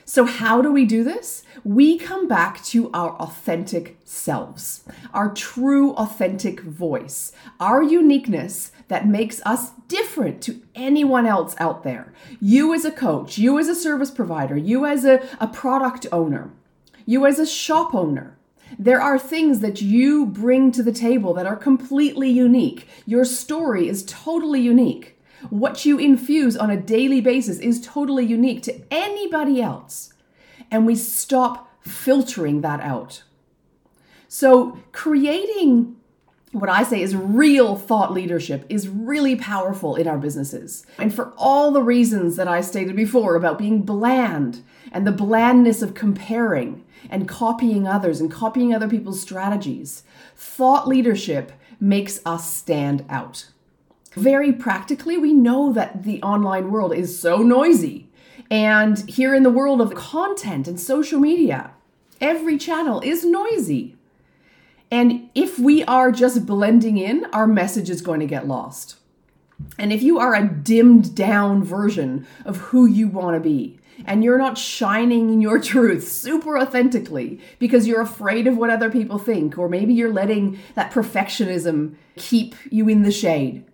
So, 0.07 0.25
how 0.25 0.63
do 0.63 0.73
we 0.73 0.87
do 0.87 1.05
this? 1.05 1.43
We 1.65 1.99
come 1.99 2.27
back 2.27 2.65
to 2.67 2.91
our 2.93 3.11
authentic 3.17 3.99
selves, 4.05 4.85
our 5.13 5.35
true 5.35 5.93
authentic 5.93 6.61
voice, 6.61 7.33
our 7.61 7.83
uniqueness 7.83 8.73
that 8.89 9.07
makes 9.07 9.43
us 9.45 9.73
different 9.87 10.41
to 10.45 10.63
anyone 10.75 11.27
else 11.27 11.55
out 11.59 11.83
there. 11.83 12.15
You 12.41 12.73
as 12.73 12.87
a 12.87 12.91
coach, 12.91 13.37
you 13.37 13.59
as 13.59 13.69
a 13.69 13.75
service 13.75 14.11
provider, 14.11 14.57
you 14.57 14.87
as 14.87 15.05
a, 15.05 15.23
a 15.41 15.47
product 15.47 16.07
owner, 16.11 16.53
you 17.05 17.27
as 17.27 17.39
a 17.39 17.47
shop 17.47 17.95
owner, 17.95 18.36
there 18.79 19.01
are 19.01 19.19
things 19.19 19.61
that 19.61 19.81
you 19.81 20.27
bring 20.27 20.73
to 20.73 20.83
the 20.83 20.93
table 20.93 21.33
that 21.35 21.47
are 21.47 21.57
completely 21.57 22.31
unique. 22.31 22.89
Your 23.07 23.25
story 23.25 23.89
is 23.89 24.05
totally 24.05 24.61
unique. 24.61 25.19
What 25.51 25.85
you 25.85 25.99
infuse 25.99 26.57
on 26.57 26.71
a 26.71 26.77
daily 26.77 27.21
basis 27.21 27.59
is 27.59 27.81
totally 27.81 28.25
unique 28.25 28.63
to 28.65 28.81
anybody 28.91 29.63
else. 29.63 30.13
And 30.71 30.87
we 30.87 30.97
stop 30.97 31.71
filtering 31.81 32.63
that 32.63 32.81
out. 32.81 33.23
So, 34.29 34.79
creating 34.93 35.96
what 36.61 36.71
I 36.71 36.85
say 36.85 37.03
is 37.03 37.15
real 37.15 37.77
thought 37.77 38.13
leadership 38.13 38.65
is 38.69 38.89
really 38.89 39.37
powerful 39.37 39.95
in 39.95 40.09
our 40.09 40.17
businesses. 40.17 40.87
And 40.99 41.15
for 41.15 41.35
all 41.37 41.71
the 41.71 41.83
reasons 41.83 42.37
that 42.37 42.49
I 42.49 42.63
stated 42.63 42.97
before 42.97 43.35
about 43.35 43.59
being 43.59 43.83
bland 43.83 44.63
and 44.91 45.07
the 45.07 45.13
blandness 45.13 45.83
of 45.83 45.95
comparing 45.95 46.85
and 47.11 47.29
copying 47.29 47.87
others 47.87 48.21
and 48.21 48.31
copying 48.31 48.75
other 48.75 48.89
people's 48.89 49.21
strategies. 49.21 50.03
Thought 50.35 50.89
leadership 50.89 51.53
makes 51.79 52.21
us 52.25 52.53
stand 52.53 53.05
out. 53.09 53.51
Very 54.13 54.53
practically, 54.53 55.19
we 55.19 55.33
know 55.35 55.73
that 55.73 56.05
the 56.05 56.23
online 56.23 56.71
world 56.71 56.95
is 56.95 57.19
so 57.19 57.39
noisy. 57.39 58.09
And 58.51 58.99
here 59.09 59.35
in 59.35 59.43
the 59.43 59.51
world 59.51 59.81
of 59.81 59.95
content 59.95 60.69
and 60.69 60.81
social 60.81 61.21
media, 61.21 61.73
every 62.21 62.57
channel 62.57 63.01
is 63.01 63.25
noisy. 63.25 63.96
And 64.91 65.31
if 65.35 65.59
we 65.59 65.83
are 65.85 66.13
just 66.13 66.47
blending 66.47 66.99
in, 66.99 67.25
our 67.33 67.47
message 67.47 67.91
is 67.91 68.01
going 68.01 68.21
to 68.21 68.27
get 68.27 68.47
lost. 68.47 68.97
And 69.79 69.93
if 69.93 70.03
you 70.03 70.19
are 70.19 70.35
a 70.35 70.47
dimmed 70.47 71.15
down 71.15 71.65
version 71.65 72.27
of 72.45 72.57
who 72.59 72.87
you 72.87 73.09
want 73.09 73.35
to 73.35 73.41
be, 73.41 73.79
and 74.05 74.23
you're 74.23 74.39
not 74.39 74.59
shining 74.59 75.33
in 75.33 75.41
your 75.41 75.59
truth 75.63 76.07
super 76.07 76.59
authentically 76.59 77.41
because 77.59 77.87
you're 77.87 78.03
afraid 78.03 78.47
of 78.47 78.57
what 78.57 78.71
other 78.71 78.91
people 78.91 79.19
think, 79.19 79.59
or 79.59 79.69
maybe 79.69 79.95
you're 79.95 80.13
letting 80.13 80.59
that 80.75 80.93
perfectionism 80.93 81.95
keep 82.17 82.55
you 82.71 82.89
in 82.89 83.03
the 83.03 83.13
shade. 83.13 83.65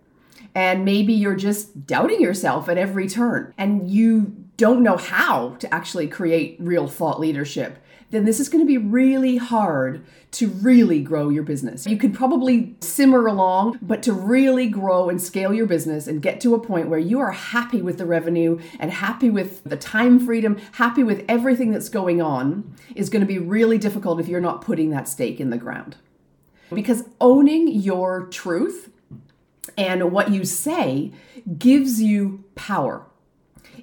And 0.55 0.85
maybe 0.85 1.13
you're 1.13 1.35
just 1.35 1.87
doubting 1.87 2.21
yourself 2.21 2.69
at 2.69 2.77
every 2.77 3.07
turn 3.07 3.53
and 3.57 3.89
you 3.89 4.35
don't 4.55 4.83
know 4.83 4.97
how 4.97 5.55
to 5.59 5.73
actually 5.73 6.07
create 6.07 6.57
real 6.59 6.87
thought 6.87 7.19
leadership 7.19 7.82
then 8.13 8.25
this 8.25 8.39
is 8.39 8.47
going 8.47 8.63
to 8.63 8.67
be 8.67 8.77
really 8.77 9.37
hard 9.37 10.05
to 10.29 10.47
really 10.47 11.01
grow 11.01 11.29
your 11.29 11.41
business. 11.41 11.87
You 11.87 11.97
can 11.97 12.11
probably 12.11 12.75
simmer 12.79 13.25
along, 13.25 13.79
but 13.81 14.03
to 14.03 14.13
really 14.13 14.67
grow 14.67 15.09
and 15.09 15.19
scale 15.19 15.51
your 15.51 15.65
business 15.65 16.05
and 16.05 16.21
get 16.21 16.39
to 16.41 16.53
a 16.53 16.59
point 16.59 16.89
where 16.89 16.99
you 16.99 17.19
are 17.19 17.31
happy 17.31 17.81
with 17.81 17.97
the 17.97 18.05
revenue 18.05 18.59
and 18.79 18.91
happy 18.91 19.31
with 19.31 19.63
the 19.63 19.77
time 19.77 20.19
freedom, 20.19 20.59
happy 20.73 21.03
with 21.03 21.25
everything 21.27 21.71
that's 21.71 21.89
going 21.89 22.21
on 22.21 22.75
is 22.95 23.09
going 23.09 23.21
to 23.21 23.27
be 23.27 23.39
really 23.39 23.79
difficult 23.79 24.19
if 24.19 24.27
you're 24.27 24.39
not 24.39 24.61
putting 24.61 24.91
that 24.91 25.07
stake 25.07 25.39
in 25.39 25.49
the 25.49 25.57
ground. 25.57 25.95
Because 26.71 27.05
owning 27.19 27.67
your 27.67 28.27
truth 28.27 28.91
and 29.75 30.11
what 30.11 30.29
you 30.29 30.45
say 30.45 31.11
gives 31.57 31.99
you 31.99 32.43
power. 32.53 33.07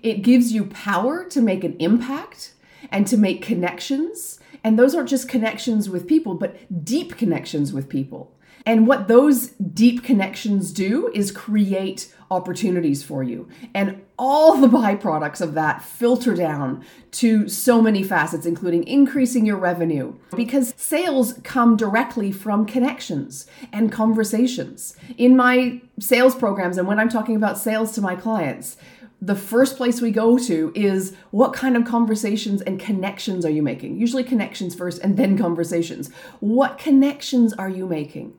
It 0.05 0.23
gives 0.23 0.53
you 0.53 0.67
power 0.67 1.25
to 1.25 1.41
make 1.41 1.65
an 1.65 1.77
impact 1.81 2.55
and 2.91 3.07
to 3.07 3.17
make 3.17 3.43
connections. 3.43 4.39
And 4.63 4.79
those 4.79 4.95
aren't 4.95 5.09
just 5.09 5.29
connections 5.29 5.89
with 5.89 6.07
people, 6.07 6.35
but 6.35 6.85
deep 6.85 7.17
connections 7.17 7.73
with 7.73 7.89
people. 7.89 8.37
And 8.67 8.87
what 8.87 9.09
those 9.09 9.49
deep 9.49 10.05
connections 10.05 10.71
do 10.73 11.11
is 11.15 11.33
create 11.33 12.15
opportunities 12.31 13.03
for 13.03 13.23
you. 13.23 13.49
And 13.75 14.03
all 14.19 14.57
the 14.57 14.69
byproducts 14.69 15.41
of 15.41 15.55
that 15.55 15.83
filter 15.83 16.35
down 16.35 16.85
to 17.13 17.49
so 17.49 17.81
many 17.81 18.03
facets, 18.03 18.45
including 18.45 18.87
increasing 18.87 19.47
your 19.47 19.57
revenue, 19.57 20.15
because 20.37 20.75
sales 20.77 21.35
come 21.43 21.77
directly 21.77 22.31
from 22.31 22.67
connections 22.67 23.47
and 23.73 23.91
conversations. 23.91 24.95
In 25.17 25.37
my 25.37 25.81
sales 25.99 26.35
programs, 26.35 26.77
and 26.77 26.87
when 26.87 27.01
I'm 27.01 27.09
talking 27.09 27.37
about 27.37 27.59
sales 27.59 27.93
to 27.93 28.03
my 28.03 28.15
clients, 28.15 28.77
the 29.23 29.35
first 29.35 29.77
place 29.77 30.01
we 30.01 30.11
go 30.11 30.39
to 30.39 30.73
is 30.75 31.15
what 31.31 31.53
kind 31.53 31.77
of 31.77 31.85
conversations 31.85 32.63
and 32.63 32.81
connections 32.81 33.45
are 33.45 33.51
you 33.51 33.63
making? 33.63 33.99
Usually 33.99 34.25
connections 34.25 34.75
first 34.75 35.03
and 35.03 35.17
then 35.17 35.37
conversations. 35.37 36.11
What 36.41 36.79
connections 36.79 37.53
are 37.53 37.69
you 37.69 37.87
making? 37.87 38.35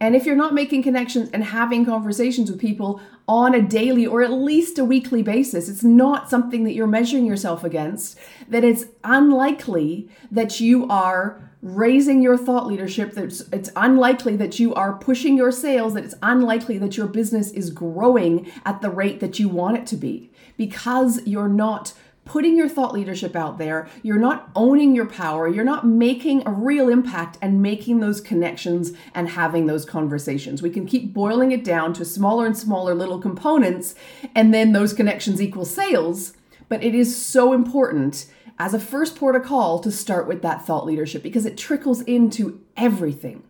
And 0.00 0.16
if 0.16 0.26
you're 0.26 0.36
not 0.36 0.54
making 0.54 0.82
connections 0.82 1.30
and 1.32 1.44
having 1.44 1.84
conversations 1.84 2.50
with 2.50 2.60
people 2.60 3.00
on 3.26 3.54
a 3.54 3.62
daily 3.62 4.06
or 4.06 4.22
at 4.22 4.32
least 4.32 4.78
a 4.78 4.84
weekly 4.84 5.22
basis, 5.22 5.68
it's 5.68 5.84
not 5.84 6.28
something 6.28 6.64
that 6.64 6.72
you're 6.72 6.86
measuring 6.86 7.26
yourself 7.26 7.64
against, 7.64 8.18
that 8.48 8.64
it's 8.64 8.86
unlikely 9.02 10.08
that 10.30 10.60
you 10.60 10.86
are 10.88 11.50
raising 11.62 12.20
your 12.20 12.36
thought 12.36 12.66
leadership, 12.66 13.12
that 13.12 13.42
it's 13.50 13.70
unlikely 13.76 14.36
that 14.36 14.58
you 14.58 14.74
are 14.74 14.98
pushing 14.98 15.36
your 15.36 15.50
sales, 15.50 15.94
that 15.94 16.04
it's 16.04 16.14
unlikely 16.22 16.76
that 16.76 16.96
your 16.96 17.06
business 17.06 17.50
is 17.52 17.70
growing 17.70 18.50
at 18.66 18.82
the 18.82 18.90
rate 18.90 19.20
that 19.20 19.38
you 19.38 19.48
want 19.48 19.78
it 19.78 19.86
to 19.86 19.96
be 19.96 20.30
because 20.58 21.26
you're 21.26 21.48
not 21.48 21.94
putting 22.24 22.56
your 22.56 22.68
thought 22.68 22.92
leadership 22.92 23.36
out 23.36 23.58
there. 23.58 23.88
You're 24.02 24.18
not 24.18 24.50
owning 24.54 24.94
your 24.94 25.06
power. 25.06 25.46
You're 25.48 25.64
not 25.64 25.86
making 25.86 26.46
a 26.46 26.52
real 26.52 26.88
impact 26.88 27.38
and 27.42 27.62
making 27.62 28.00
those 28.00 28.20
connections 28.20 28.92
and 29.14 29.28
having 29.28 29.66
those 29.66 29.84
conversations. 29.84 30.62
We 30.62 30.70
can 30.70 30.86
keep 30.86 31.12
boiling 31.12 31.52
it 31.52 31.64
down 31.64 31.92
to 31.94 32.04
smaller 32.04 32.46
and 32.46 32.56
smaller 32.56 32.94
little 32.94 33.18
components, 33.18 33.94
and 34.34 34.54
then 34.54 34.72
those 34.72 34.92
connections 34.92 35.40
equal 35.40 35.64
sales. 35.64 36.32
But 36.68 36.82
it 36.82 36.94
is 36.94 37.14
so 37.14 37.52
important 37.52 38.26
as 38.58 38.72
a 38.72 38.80
first 38.80 39.16
port 39.16 39.36
of 39.36 39.42
call 39.42 39.78
to 39.80 39.90
start 39.90 40.26
with 40.26 40.42
that 40.42 40.64
thought 40.64 40.86
leadership 40.86 41.22
because 41.22 41.44
it 41.44 41.58
trickles 41.58 42.00
into 42.02 42.60
everything. 42.76 43.42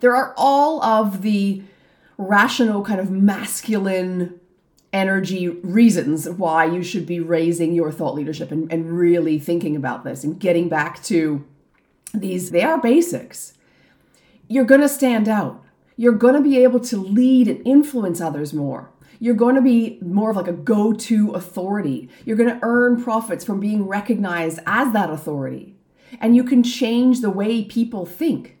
There 0.00 0.14
are 0.14 0.34
all 0.36 0.82
of 0.82 1.22
the 1.22 1.62
rational, 2.16 2.84
kind 2.84 3.00
of 3.00 3.10
masculine 3.10 4.40
energy 4.94 5.48
reasons 5.48 6.28
why 6.28 6.64
you 6.64 6.82
should 6.82 7.04
be 7.04 7.18
raising 7.18 7.74
your 7.74 7.90
thought 7.90 8.14
leadership 8.14 8.52
and, 8.52 8.72
and 8.72 8.96
really 8.96 9.38
thinking 9.38 9.74
about 9.74 10.04
this 10.04 10.22
and 10.22 10.38
getting 10.38 10.68
back 10.68 11.02
to 11.02 11.44
these 12.14 12.52
they 12.52 12.62
are 12.62 12.80
basics. 12.80 13.54
You're 14.46 14.64
going 14.64 14.80
to 14.80 14.88
stand 14.88 15.28
out. 15.28 15.62
You're 15.96 16.12
going 16.12 16.34
to 16.34 16.40
be 16.40 16.62
able 16.62 16.80
to 16.80 16.96
lead 16.96 17.48
and 17.48 17.66
influence 17.66 18.20
others 18.20 18.54
more. 18.54 18.90
You're 19.18 19.34
going 19.34 19.56
to 19.56 19.62
be 19.62 19.98
more 20.00 20.30
of 20.30 20.36
like 20.36 20.48
a 20.48 20.52
go-to 20.52 21.32
authority. 21.32 22.08
You're 22.24 22.36
going 22.36 22.50
to 22.50 22.58
earn 22.62 23.02
profits 23.02 23.44
from 23.44 23.58
being 23.58 23.86
recognized 23.86 24.60
as 24.66 24.92
that 24.92 25.10
authority. 25.10 25.74
And 26.20 26.36
you 26.36 26.44
can 26.44 26.62
change 26.62 27.20
the 27.20 27.30
way 27.30 27.64
people 27.64 28.06
think. 28.06 28.58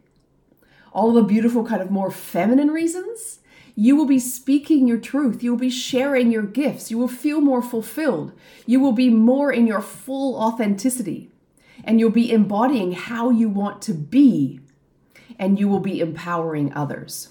All 0.92 1.12
the 1.12 1.22
beautiful 1.22 1.64
kind 1.64 1.82
of 1.82 1.90
more 1.90 2.10
feminine 2.10 2.70
reasons 2.70 3.40
you 3.74 3.96
will 3.96 4.06
be 4.06 4.20
speaking 4.20 4.86
your 4.86 4.98
truth. 4.98 5.42
You 5.42 5.52
will 5.52 5.58
be 5.58 5.70
sharing 5.70 6.30
your 6.30 6.42
gifts. 6.42 6.90
You 6.90 6.98
will 6.98 7.08
feel 7.08 7.40
more 7.40 7.62
fulfilled. 7.62 8.32
You 8.66 8.80
will 8.80 8.92
be 8.92 9.10
more 9.10 9.52
in 9.52 9.66
your 9.66 9.80
full 9.80 10.36
authenticity. 10.36 11.30
And 11.82 11.98
you'll 11.98 12.10
be 12.10 12.32
embodying 12.32 12.92
how 12.92 13.30
you 13.30 13.48
want 13.48 13.82
to 13.82 13.92
be. 13.92 14.60
And 15.38 15.58
you 15.58 15.68
will 15.68 15.80
be 15.80 16.00
empowering 16.00 16.72
others. 16.72 17.30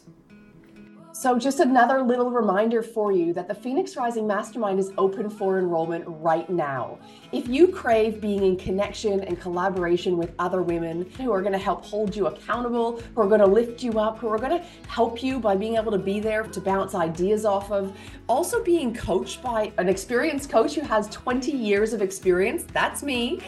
So, 1.23 1.39
just 1.39 1.61
another 1.61 2.01
little 2.01 2.29
reminder 2.29 2.83
for 2.83 3.13
you 3.13 3.31
that 3.31 3.47
the 3.47 3.55
Phoenix 3.55 3.95
Rising 3.95 4.27
Mastermind 4.27 4.77
is 4.77 4.91
open 4.97 5.29
for 5.29 5.57
enrollment 5.57 6.03
right 6.05 6.49
now. 6.49 6.99
If 7.31 7.47
you 7.47 7.69
crave 7.69 8.19
being 8.19 8.43
in 8.43 8.57
connection 8.57 9.21
and 9.21 9.39
collaboration 9.39 10.17
with 10.17 10.33
other 10.37 10.61
women 10.61 11.09
who 11.11 11.31
are 11.31 11.39
going 11.39 11.53
to 11.53 11.57
help 11.57 11.85
hold 11.85 12.13
you 12.13 12.27
accountable, 12.27 12.99
who 13.15 13.21
are 13.21 13.29
going 13.29 13.39
to 13.39 13.47
lift 13.47 13.81
you 13.81 13.99
up, 13.99 14.19
who 14.19 14.27
are 14.27 14.37
going 14.37 14.59
to 14.59 14.65
help 14.89 15.23
you 15.23 15.39
by 15.39 15.55
being 15.55 15.77
able 15.77 15.93
to 15.93 15.97
be 15.97 16.19
there 16.19 16.43
to 16.43 16.59
bounce 16.59 16.93
ideas 16.93 17.45
off 17.45 17.71
of, 17.71 17.97
also 18.27 18.61
being 18.61 18.93
coached 18.93 19.41
by 19.41 19.71
an 19.77 19.87
experienced 19.87 20.49
coach 20.49 20.75
who 20.75 20.81
has 20.81 21.07
20 21.07 21.53
years 21.53 21.93
of 21.93 22.01
experience, 22.01 22.65
that's 22.73 23.01
me 23.01 23.39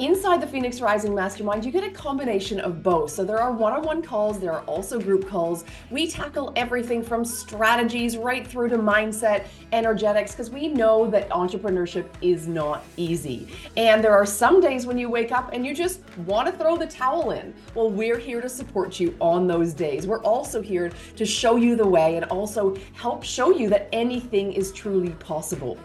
Inside 0.00 0.40
the 0.40 0.46
Phoenix 0.46 0.80
Rising 0.80 1.14
Mastermind, 1.14 1.62
you 1.62 1.70
get 1.70 1.84
a 1.84 1.90
combination 1.90 2.58
of 2.58 2.82
both. 2.82 3.10
So 3.10 3.22
there 3.22 3.38
are 3.38 3.52
one 3.52 3.74
on 3.74 3.82
one 3.82 4.00
calls, 4.00 4.40
there 4.40 4.50
are 4.50 4.62
also 4.62 4.98
group 4.98 5.28
calls. 5.28 5.66
We 5.90 6.06
tackle 6.06 6.54
everything 6.56 7.02
from 7.02 7.22
strategies 7.22 8.16
right 8.16 8.46
through 8.46 8.70
to 8.70 8.78
mindset, 8.78 9.44
energetics, 9.72 10.32
because 10.32 10.48
we 10.48 10.68
know 10.68 11.06
that 11.10 11.28
entrepreneurship 11.28 12.06
is 12.22 12.48
not 12.48 12.82
easy. 12.96 13.48
And 13.76 14.02
there 14.02 14.14
are 14.14 14.24
some 14.24 14.62
days 14.62 14.86
when 14.86 14.96
you 14.96 15.10
wake 15.10 15.32
up 15.32 15.50
and 15.52 15.66
you 15.66 15.74
just 15.74 16.00
want 16.20 16.46
to 16.46 16.52
throw 16.54 16.78
the 16.78 16.86
towel 16.86 17.32
in. 17.32 17.52
Well, 17.74 17.90
we're 17.90 18.18
here 18.18 18.40
to 18.40 18.48
support 18.48 18.98
you 19.00 19.14
on 19.20 19.46
those 19.46 19.74
days. 19.74 20.06
We're 20.06 20.22
also 20.22 20.62
here 20.62 20.90
to 21.16 21.26
show 21.26 21.56
you 21.56 21.76
the 21.76 21.86
way 21.86 22.16
and 22.16 22.24
also 22.24 22.74
help 22.94 23.22
show 23.22 23.50
you 23.50 23.68
that 23.68 23.86
anything 23.92 24.54
is 24.54 24.72
truly 24.72 25.10
possible. 25.10 25.78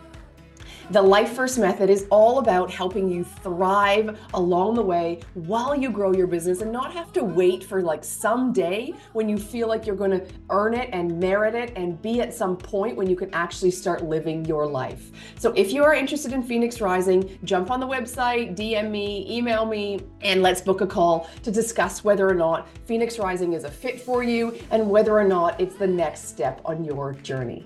The 0.92 1.01
Life 1.01 1.32
First 1.32 1.58
Method 1.58 1.89
is 1.89 2.06
all 2.12 2.38
about 2.38 2.70
helping 2.70 3.10
you 3.10 3.24
thrive 3.24 4.20
along 4.36 4.75
the 4.75 4.84
way 4.84 5.20
while 5.34 5.75
you 5.75 5.89
grow 5.89 6.13
your 6.13 6.27
business 6.27 6.62
and 6.62 6.72
not 6.72 6.94
have 6.94 7.12
to 7.13 7.24
wait 7.24 7.63
for 7.63 7.82
like 7.82 8.04
some 8.04 8.54
day 8.54 8.94
when 9.13 9.27
you 9.27 9.36
feel 9.36 9.68
like 9.68 9.88
you're 9.88 9.96
going 9.96 10.12
to 10.12 10.24
earn 10.51 10.75
it 10.75 10.92
and 10.94 11.20
merit 11.20 11.56
it 11.56 11.74
and 11.75 12.00
be 12.04 12.22
at 12.22 12.36
some 12.36 12.56
point 12.56 12.96
when 12.96 13.10
you 13.10 13.15
can 13.15 13.34
actually 13.34 13.72
start 13.72 14.04
living 14.04 14.46
your 14.46 14.68
life. 14.68 15.10
So 15.39 15.51
if 15.54 15.74
you 15.74 15.84
are 15.84 15.96
interested 15.96 16.34
in 16.34 16.44
Phoenix 16.44 16.80
Rising, 16.80 17.39
jump 17.44 17.72
on 17.72 17.80
the 17.80 17.88
website, 17.88 18.56
DM 18.56 18.92
me, 18.92 19.25
email 19.27 19.65
me, 19.65 20.01
and 20.22 20.44
let's 20.44 20.62
book 20.62 20.82
a 20.82 20.88
call 20.88 21.27
to 21.42 21.51
discuss 21.51 22.04
whether 22.04 22.30
or 22.30 22.36
not 22.36 22.68
Phoenix 22.86 23.18
Rising 23.18 23.54
is 23.54 23.63
a 23.63 23.72
fit 23.72 24.00
for 24.00 24.22
you 24.22 24.56
and 24.70 24.88
whether 24.88 25.18
or 25.18 25.27
not 25.27 25.60
it's 25.60 25.77
the 25.77 25.88
next 25.88 26.27
step 26.27 26.62
on 26.63 26.86
your 26.86 27.13
journey. 27.13 27.65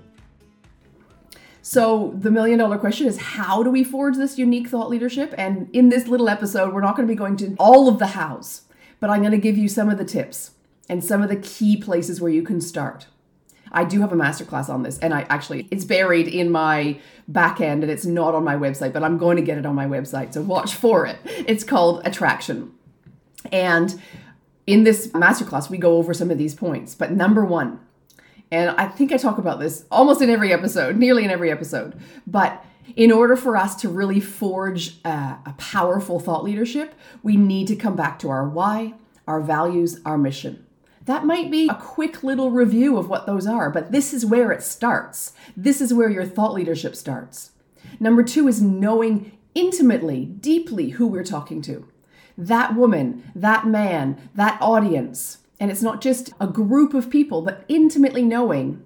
So, 1.70 2.12
the 2.18 2.32
million 2.32 2.58
dollar 2.58 2.78
question 2.78 3.06
is 3.06 3.16
how 3.16 3.62
do 3.62 3.70
we 3.70 3.84
forge 3.84 4.16
this 4.16 4.36
unique 4.36 4.66
thought 4.66 4.90
leadership? 4.90 5.32
And 5.38 5.70
in 5.72 5.88
this 5.88 6.08
little 6.08 6.28
episode, 6.28 6.74
we're 6.74 6.80
not 6.80 6.96
going 6.96 7.06
to 7.06 7.14
be 7.14 7.16
going 7.16 7.36
to 7.36 7.54
all 7.60 7.86
of 7.86 8.00
the 8.00 8.08
hows, 8.08 8.62
but 8.98 9.08
I'm 9.08 9.20
going 9.20 9.30
to 9.30 9.38
give 9.38 9.56
you 9.56 9.68
some 9.68 9.88
of 9.88 9.96
the 9.96 10.04
tips 10.04 10.50
and 10.88 11.04
some 11.04 11.22
of 11.22 11.28
the 11.28 11.36
key 11.36 11.76
places 11.76 12.20
where 12.20 12.32
you 12.32 12.42
can 12.42 12.60
start. 12.60 13.06
I 13.70 13.84
do 13.84 14.00
have 14.00 14.10
a 14.10 14.16
masterclass 14.16 14.68
on 14.68 14.82
this, 14.82 14.98
and 14.98 15.14
I 15.14 15.26
actually, 15.28 15.68
it's 15.70 15.84
buried 15.84 16.26
in 16.26 16.50
my 16.50 16.98
back 17.28 17.60
end 17.60 17.84
and 17.84 17.92
it's 17.92 18.04
not 18.04 18.34
on 18.34 18.42
my 18.42 18.56
website, 18.56 18.92
but 18.92 19.04
I'm 19.04 19.16
going 19.16 19.36
to 19.36 19.42
get 19.42 19.56
it 19.56 19.64
on 19.64 19.76
my 19.76 19.86
website. 19.86 20.34
So, 20.34 20.42
watch 20.42 20.74
for 20.74 21.06
it. 21.06 21.18
It's 21.24 21.62
called 21.62 22.04
Attraction. 22.04 22.72
And 23.52 24.02
in 24.66 24.82
this 24.82 25.06
masterclass, 25.12 25.70
we 25.70 25.78
go 25.78 25.98
over 25.98 26.14
some 26.14 26.32
of 26.32 26.36
these 26.36 26.56
points. 26.56 26.96
But 26.96 27.12
number 27.12 27.44
one, 27.44 27.78
and 28.50 28.70
I 28.70 28.86
think 28.86 29.12
I 29.12 29.16
talk 29.16 29.38
about 29.38 29.60
this 29.60 29.84
almost 29.90 30.22
in 30.22 30.30
every 30.30 30.52
episode, 30.52 30.96
nearly 30.96 31.24
in 31.24 31.30
every 31.30 31.50
episode. 31.50 31.98
But 32.26 32.64
in 32.96 33.12
order 33.12 33.36
for 33.36 33.56
us 33.56 33.76
to 33.76 33.88
really 33.88 34.20
forge 34.20 34.96
a, 35.04 35.38
a, 35.46 35.54
powerful 35.58 36.18
thought 36.18 36.42
leadership, 36.42 36.94
we 37.22 37.36
need 37.36 37.68
to 37.68 37.76
come 37.76 37.94
back 37.94 38.18
to 38.20 38.30
our 38.30 38.48
why, 38.48 38.94
our 39.28 39.40
values, 39.40 40.00
our 40.04 40.18
mission. 40.18 40.66
That 41.04 41.24
might 41.24 41.50
be 41.50 41.68
a 41.68 41.74
quick 41.74 42.22
little 42.22 42.50
review 42.50 42.96
of 42.96 43.08
what 43.08 43.26
those 43.26 43.46
are, 43.46 43.70
but 43.70 43.92
this 43.92 44.12
is 44.12 44.26
where 44.26 44.52
it 44.52 44.62
starts. 44.62 45.32
This 45.56 45.80
is 45.80 45.94
where 45.94 46.10
your 46.10 46.26
thought 46.26 46.52
leadership 46.52 46.94
starts. 46.94 47.52
Number 47.98 48.22
two 48.22 48.48
is 48.48 48.60
knowing 48.60 49.32
intimately, 49.54 50.24
deeply 50.24 50.90
who 50.90 51.06
we're 51.06 51.24
talking 51.24 51.62
to. 51.62 51.88
That 52.36 52.74
woman, 52.74 53.30
that 53.34 53.66
man, 53.66 54.30
that 54.34 54.60
audience. 54.60 55.38
And 55.60 55.70
it's 55.70 55.82
not 55.82 56.00
just 56.00 56.32
a 56.40 56.46
group 56.46 56.94
of 56.94 57.10
people, 57.10 57.42
but 57.42 57.64
intimately 57.68 58.22
knowing 58.22 58.82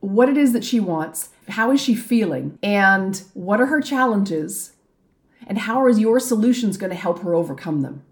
what 0.00 0.28
it 0.28 0.36
is 0.36 0.52
that 0.52 0.64
she 0.64 0.78
wants, 0.78 1.30
how 1.48 1.70
is 1.72 1.80
she 1.80 1.94
feeling, 1.94 2.58
and 2.62 3.22
what 3.34 3.60
are 3.60 3.66
her 3.66 3.80
challenges, 3.80 4.74
and 5.46 5.58
how 5.58 5.86
is 5.86 5.98
your 5.98 6.20
solutions 6.20 6.76
going 6.76 6.90
to 6.90 6.96
help 6.96 7.20
her 7.20 7.34
overcome 7.34 7.80
them. 7.80 8.02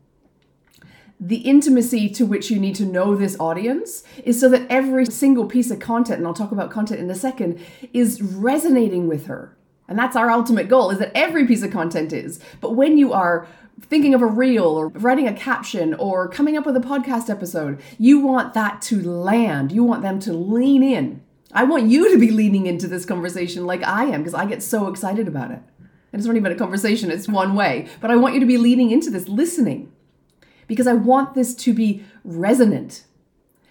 The 1.20 1.38
intimacy 1.38 2.08
to 2.10 2.24
which 2.24 2.50
you 2.50 2.58
need 2.58 2.74
to 2.76 2.84
know 2.84 3.14
this 3.14 3.38
audience 3.40 4.04
is 4.24 4.40
so 4.40 4.48
that 4.50 4.66
every 4.70 5.04
single 5.06 5.46
piece 5.46 5.70
of 5.70 5.80
content, 5.80 6.18
and 6.18 6.26
I'll 6.26 6.34
talk 6.34 6.52
about 6.52 6.70
content 6.70 7.00
in 7.00 7.10
a 7.10 7.14
second, 7.14 7.60
is 7.92 8.22
resonating 8.22 9.08
with 9.08 9.26
her. 9.26 9.56
And 9.88 9.98
that's 9.98 10.16
our 10.16 10.30
ultimate 10.30 10.68
goal 10.68 10.90
is 10.90 10.98
that 10.98 11.12
every 11.14 11.46
piece 11.46 11.62
of 11.62 11.70
content 11.70 12.12
is. 12.12 12.40
But 12.60 12.76
when 12.76 12.98
you 12.98 13.12
are 13.12 13.48
thinking 13.80 14.14
of 14.14 14.22
a 14.22 14.26
reel 14.26 14.64
or 14.64 14.88
writing 14.88 15.28
a 15.28 15.32
caption 15.32 15.94
or 15.94 16.28
coming 16.28 16.56
up 16.56 16.66
with 16.66 16.76
a 16.76 16.80
podcast 16.80 17.30
episode, 17.30 17.80
you 17.98 18.20
want 18.20 18.54
that 18.54 18.82
to 18.82 19.02
land. 19.02 19.72
You 19.72 19.84
want 19.84 20.02
them 20.02 20.18
to 20.20 20.32
lean 20.32 20.82
in. 20.82 21.22
I 21.52 21.64
want 21.64 21.88
you 21.88 22.12
to 22.12 22.18
be 22.18 22.30
leaning 22.30 22.66
into 22.66 22.86
this 22.86 23.04
conversation 23.04 23.66
like 23.66 23.82
I 23.82 24.04
am 24.04 24.20
because 24.20 24.34
I 24.34 24.44
get 24.44 24.62
so 24.62 24.88
excited 24.88 25.28
about 25.28 25.50
it. 25.50 25.60
And 26.12 26.20
it's 26.20 26.26
not 26.26 26.36
even 26.36 26.52
a 26.52 26.56
conversation, 26.56 27.10
it's 27.10 27.28
one 27.28 27.54
way. 27.54 27.88
But 28.00 28.10
I 28.10 28.16
want 28.16 28.34
you 28.34 28.40
to 28.40 28.46
be 28.46 28.58
leaning 28.58 28.90
into 28.90 29.10
this, 29.10 29.28
listening, 29.28 29.92
because 30.66 30.86
I 30.86 30.94
want 30.94 31.34
this 31.34 31.54
to 31.56 31.72
be 31.72 32.04
resonant. 32.24 33.04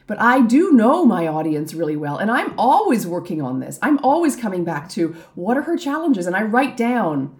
But 0.06 0.22
I 0.22 0.42
do 0.42 0.72
know 0.72 1.04
my 1.04 1.28
audience 1.28 1.74
really 1.74 1.98
well, 1.98 2.18
and 2.18 2.32
I'm 2.32 2.58
always 2.58 3.06
working 3.06 3.42
on 3.42 3.60
this. 3.60 3.78
I'm 3.82 4.00
always 4.00 4.36
coming 4.36 4.64
back 4.64 4.88
to 4.92 5.16
what 5.36 5.58
are 5.58 5.64
her 5.64 5.78
challenges, 5.78 6.26
and 6.26 6.36
I 6.36 6.44
write 6.44 6.78
down 6.78 7.36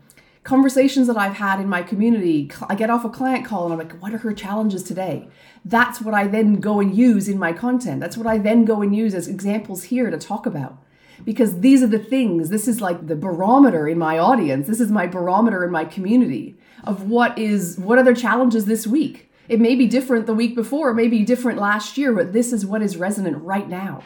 conversations 0.48 1.08
that 1.08 1.18
I've 1.18 1.34
had 1.34 1.60
in 1.60 1.68
my 1.68 1.84
community. 1.84 2.50
I 2.70 2.76
get 2.76 2.90
off 2.90 3.04
a 3.04 3.10
client 3.10 3.46
call 3.46 3.66
and 3.66 3.74
I'm 3.74 3.80
like, 3.80 4.00
what 4.02 4.14
are 4.14 4.20
her 4.20 4.34
challenges 4.34 4.82
today? 4.82 5.28
That's 5.66 6.00
what 6.00 6.14
I 6.14 6.26
then 6.26 6.62
go 6.62 6.80
and 6.80 6.96
use 6.96 7.28
in 7.28 7.38
my 7.38 7.52
content. 7.52 8.00
That's 8.00 8.16
what 8.16 8.28
I 8.28 8.38
then 8.38 8.64
go 8.64 8.82
and 8.82 8.96
use 8.96 9.14
as 9.14 9.28
examples 9.28 9.84
here 9.84 10.10
to 10.10 10.18
talk 10.18 10.46
about. 10.46 10.82
because 11.26 11.60
these 11.62 11.82
are 11.82 11.88
the 11.88 12.00
things 12.00 12.50
this 12.50 12.68
is 12.68 12.80
like 12.80 13.08
the 13.08 13.16
barometer 13.16 13.88
in 13.88 13.98
my 13.98 14.18
audience 14.18 14.68
this 14.68 14.80
is 14.80 14.92
my 14.92 15.08
barometer 15.08 15.64
in 15.64 15.72
my 15.72 15.84
community 15.84 16.56
of 16.84 17.10
what 17.10 17.38
is 17.38 17.78
what 17.80 17.98
are 17.98 18.04
their 18.04 18.14
challenges 18.14 18.66
this 18.66 18.86
week 18.86 19.16
it 19.50 19.60
may 19.60 19.74
be 19.76 19.88
different 19.88 20.26
the 20.26 20.34
week 20.34 20.54
before 20.56 20.92
it 20.92 20.96
may 20.96 21.08
be 21.08 21.24
different 21.24 21.60
last 21.60 21.98
year 21.98 22.14
but 22.14 22.34
this 22.34 22.54
is 22.54 22.66
what 22.66 22.82
is 22.82 22.98
resonant 22.98 23.38
right 23.44 23.68
now 23.68 24.04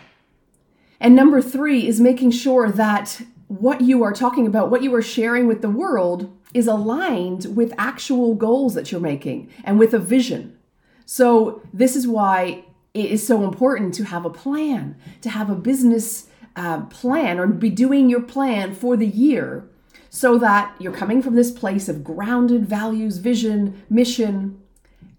and 0.99 1.15
number 1.15 1.41
3 1.41 1.87
is 1.87 1.99
making 1.99 2.31
sure 2.31 2.71
that 2.71 3.21
what 3.59 3.81
you 3.81 4.03
are 4.03 4.13
talking 4.13 4.47
about 4.47 4.69
what 4.69 4.81
you 4.81 4.93
are 4.95 5.01
sharing 5.01 5.47
with 5.47 5.61
the 5.61 5.69
world 5.69 6.31
is 6.53 6.67
aligned 6.67 7.55
with 7.55 7.73
actual 7.77 8.33
goals 8.33 8.73
that 8.73 8.91
you're 8.91 9.01
making 9.01 9.49
and 9.63 9.77
with 9.77 9.93
a 9.93 9.99
vision 9.99 10.57
so 11.05 11.61
this 11.73 11.95
is 11.95 12.07
why 12.07 12.63
it 12.93 13.05
is 13.05 13.25
so 13.25 13.43
important 13.43 13.93
to 13.93 14.05
have 14.05 14.25
a 14.25 14.29
plan 14.29 14.95
to 15.21 15.29
have 15.29 15.49
a 15.49 15.55
business 15.55 16.27
uh, 16.55 16.81
plan 16.85 17.39
or 17.39 17.47
be 17.47 17.69
doing 17.69 18.09
your 18.09 18.21
plan 18.21 18.73
for 18.73 18.95
the 18.95 19.07
year 19.07 19.67
so 20.09 20.37
that 20.37 20.75
you're 20.77 20.91
coming 20.91 21.21
from 21.21 21.35
this 21.35 21.51
place 21.51 21.87
of 21.87 22.03
grounded 22.03 22.67
values, 22.67 23.17
vision, 23.17 23.81
mission, 23.89 24.61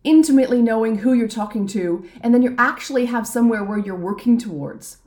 intimately 0.04 0.60
knowing 0.60 0.98
who 0.98 1.14
you're 1.14 1.26
talking 1.26 1.66
to, 1.66 2.06
and 2.20 2.34
then 2.34 2.42
you 2.42 2.54
actually 2.58 3.06
have 3.06 3.26
somewhere 3.26 3.64
where 3.64 3.78
you're 3.78 3.96
working 3.96 4.36
towards. 4.36 4.98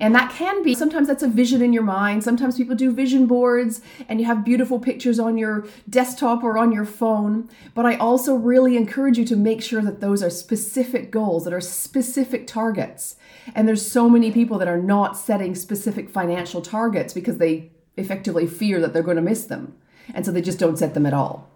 And 0.00 0.14
that 0.14 0.32
can 0.32 0.62
be 0.62 0.74
sometimes 0.74 1.08
that's 1.08 1.22
a 1.22 1.28
vision 1.28 1.62
in 1.62 1.72
your 1.72 1.82
mind. 1.82 2.24
Sometimes 2.24 2.56
people 2.56 2.74
do 2.74 2.90
vision 2.90 3.26
boards 3.26 3.80
and 4.08 4.18
you 4.18 4.26
have 4.26 4.44
beautiful 4.44 4.78
pictures 4.78 5.18
on 5.18 5.36
your 5.36 5.66
desktop 5.88 6.42
or 6.42 6.58
on 6.58 6.72
your 6.72 6.84
phone. 6.84 7.48
But 7.74 7.86
I 7.86 7.96
also 7.96 8.34
really 8.34 8.76
encourage 8.76 9.18
you 9.18 9.24
to 9.26 9.36
make 9.36 9.62
sure 9.62 9.82
that 9.82 10.00
those 10.00 10.22
are 10.22 10.30
specific 10.30 11.10
goals, 11.10 11.44
that 11.44 11.52
are 11.52 11.60
specific 11.60 12.46
targets. 12.46 13.16
And 13.54 13.68
there's 13.68 13.86
so 13.86 14.08
many 14.08 14.32
people 14.32 14.58
that 14.58 14.68
are 14.68 14.80
not 14.80 15.16
setting 15.16 15.54
specific 15.54 16.08
financial 16.08 16.62
targets 16.62 17.12
because 17.12 17.38
they 17.38 17.70
effectively 17.96 18.46
fear 18.46 18.80
that 18.80 18.92
they're 18.92 19.02
going 19.02 19.16
to 19.16 19.22
miss 19.22 19.44
them. 19.44 19.74
And 20.12 20.24
so 20.24 20.32
they 20.32 20.42
just 20.42 20.58
don't 20.58 20.78
set 20.78 20.94
them 20.94 21.06
at 21.06 21.14
all. 21.14 21.50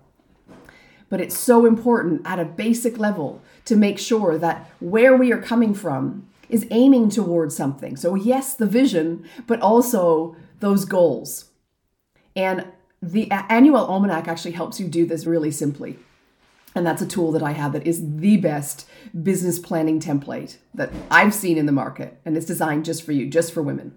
But 1.09 1.21
it's 1.21 1.37
so 1.37 1.65
important 1.65 2.23
at 2.27 2.39
a 2.39 2.45
basic 2.45 2.99
level 2.99 3.43
to 3.65 3.77
make 3.77 3.99
sure 3.99 4.39
that 4.39 4.71
where 4.81 5.17
we 5.17 5.33
are 5.33 5.41
coming 5.41 5.75
from 5.75 6.29
is 6.49 6.67
aiming 6.71 7.11
towards 7.11 7.57
something. 7.57 7.97
So, 7.97 8.15
yes, 8.15 8.55
the 8.55 8.67
vision, 8.67 9.25
but 9.47 9.61
also 9.61 10.37
those 10.61 10.85
goals. 10.85 11.47
And 12.35 12.67
the 13.03 13.27
Annuelle 13.27 13.89
Almanac 13.89 14.29
actually 14.29 14.53
helps 14.53 14.81
you 14.81 14.89
do 14.89 15.07
this 15.07 15.27
really 15.27 15.51
simply. 15.51 15.99
And 16.75 16.87
that's 16.87 17.03
a 17.03 17.07
tool 17.07 17.33
that 17.33 17.43
I 17.43 17.53
have 17.53 17.73
that 17.73 17.87
is 17.87 18.19
the 18.19 18.37
best 18.37 18.89
business 19.23 19.59
planning 19.59 20.01
template 20.01 20.59
that 20.75 20.93
I've 21.11 21.35
seen 21.35 21.59
in 21.59 21.67
the 21.67 21.73
market. 21.73 22.21
And 22.25 22.37
it's 22.37 22.47
designed 22.47 22.85
just 22.85 23.03
for 23.03 23.13
you, 23.13 23.27
just 23.29 23.53
for 23.53 23.63
women. 23.63 23.97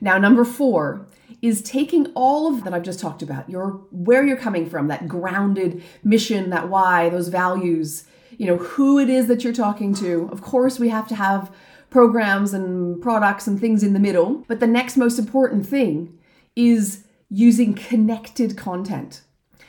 Now, 0.00 0.18
number 0.18 0.44
four 0.44 1.06
is 1.42 1.62
taking 1.62 2.06
all 2.14 2.52
of 2.52 2.64
that 2.64 2.72
I've 2.72 2.82
just 2.82 3.00
talked 3.00 3.22
about, 3.22 3.48
your 3.48 3.70
where 3.90 4.24
you're 4.24 4.36
coming 4.36 4.68
from, 4.68 4.88
that 4.88 5.08
grounded 5.08 5.82
mission, 6.02 6.50
that 6.50 6.68
why, 6.68 7.08
those 7.08 7.28
values, 7.28 8.04
you 8.36 8.46
know, 8.46 8.56
who 8.56 8.98
it 8.98 9.08
is 9.08 9.26
that 9.26 9.44
you're 9.44 9.52
talking 9.52 9.94
to. 9.96 10.28
Of 10.32 10.40
course, 10.40 10.78
we 10.78 10.88
have 10.88 11.08
to 11.08 11.14
have 11.14 11.54
programs 11.90 12.52
and 12.52 13.00
products 13.00 13.46
and 13.46 13.60
things 13.60 13.82
in 13.82 13.92
the 13.92 13.98
middle. 13.98 14.44
But 14.48 14.60
the 14.60 14.66
next 14.66 14.96
most 14.96 15.18
important 15.18 15.66
thing 15.66 16.18
is 16.54 17.04
using 17.30 17.74
connected 17.74 18.56
content. 18.56 19.22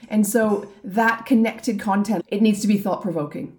And 0.09 0.25
so 0.25 0.71
that 0.83 1.25
connected 1.25 1.79
content, 1.79 2.25
it 2.27 2.41
needs 2.41 2.61
to 2.61 2.67
be 2.67 2.77
thought 2.77 3.01
provoking. 3.01 3.55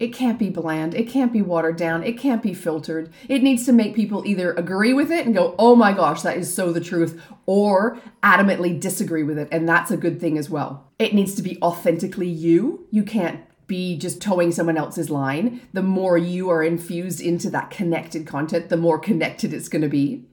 It 0.00 0.08
can't 0.08 0.40
be 0.40 0.50
bland. 0.50 0.94
It 0.94 1.08
can't 1.08 1.32
be 1.32 1.40
watered 1.40 1.76
down. 1.76 2.02
It 2.02 2.18
can't 2.18 2.42
be 2.42 2.52
filtered. 2.52 3.12
It 3.28 3.44
needs 3.44 3.64
to 3.66 3.72
make 3.72 3.94
people 3.94 4.26
either 4.26 4.52
agree 4.54 4.92
with 4.92 5.12
it 5.12 5.24
and 5.24 5.34
go, 5.34 5.54
oh 5.56 5.76
my 5.76 5.92
gosh, 5.92 6.22
that 6.22 6.36
is 6.36 6.52
so 6.52 6.72
the 6.72 6.80
truth, 6.80 7.22
or 7.46 7.98
adamantly 8.22 8.78
disagree 8.78 9.22
with 9.22 9.38
it. 9.38 9.48
And 9.52 9.68
that's 9.68 9.92
a 9.92 9.96
good 9.96 10.20
thing 10.20 10.36
as 10.36 10.50
well. 10.50 10.90
It 10.98 11.14
needs 11.14 11.36
to 11.36 11.42
be 11.42 11.60
authentically 11.62 12.28
you. 12.28 12.88
You 12.90 13.04
can't 13.04 13.40
be 13.66 13.96
just 13.96 14.20
towing 14.20 14.52
someone 14.52 14.76
else's 14.76 15.10
line, 15.10 15.60
the 15.72 15.82
more 15.82 16.18
you 16.18 16.50
are 16.50 16.62
infused 16.62 17.20
into 17.20 17.50
that 17.50 17.70
connected 17.70 18.26
content, 18.26 18.68
the 18.68 18.76
more 18.76 18.98
connected 18.98 19.52
it's 19.52 19.68
going 19.68 19.82
to 19.82 19.88
be. 19.88 20.24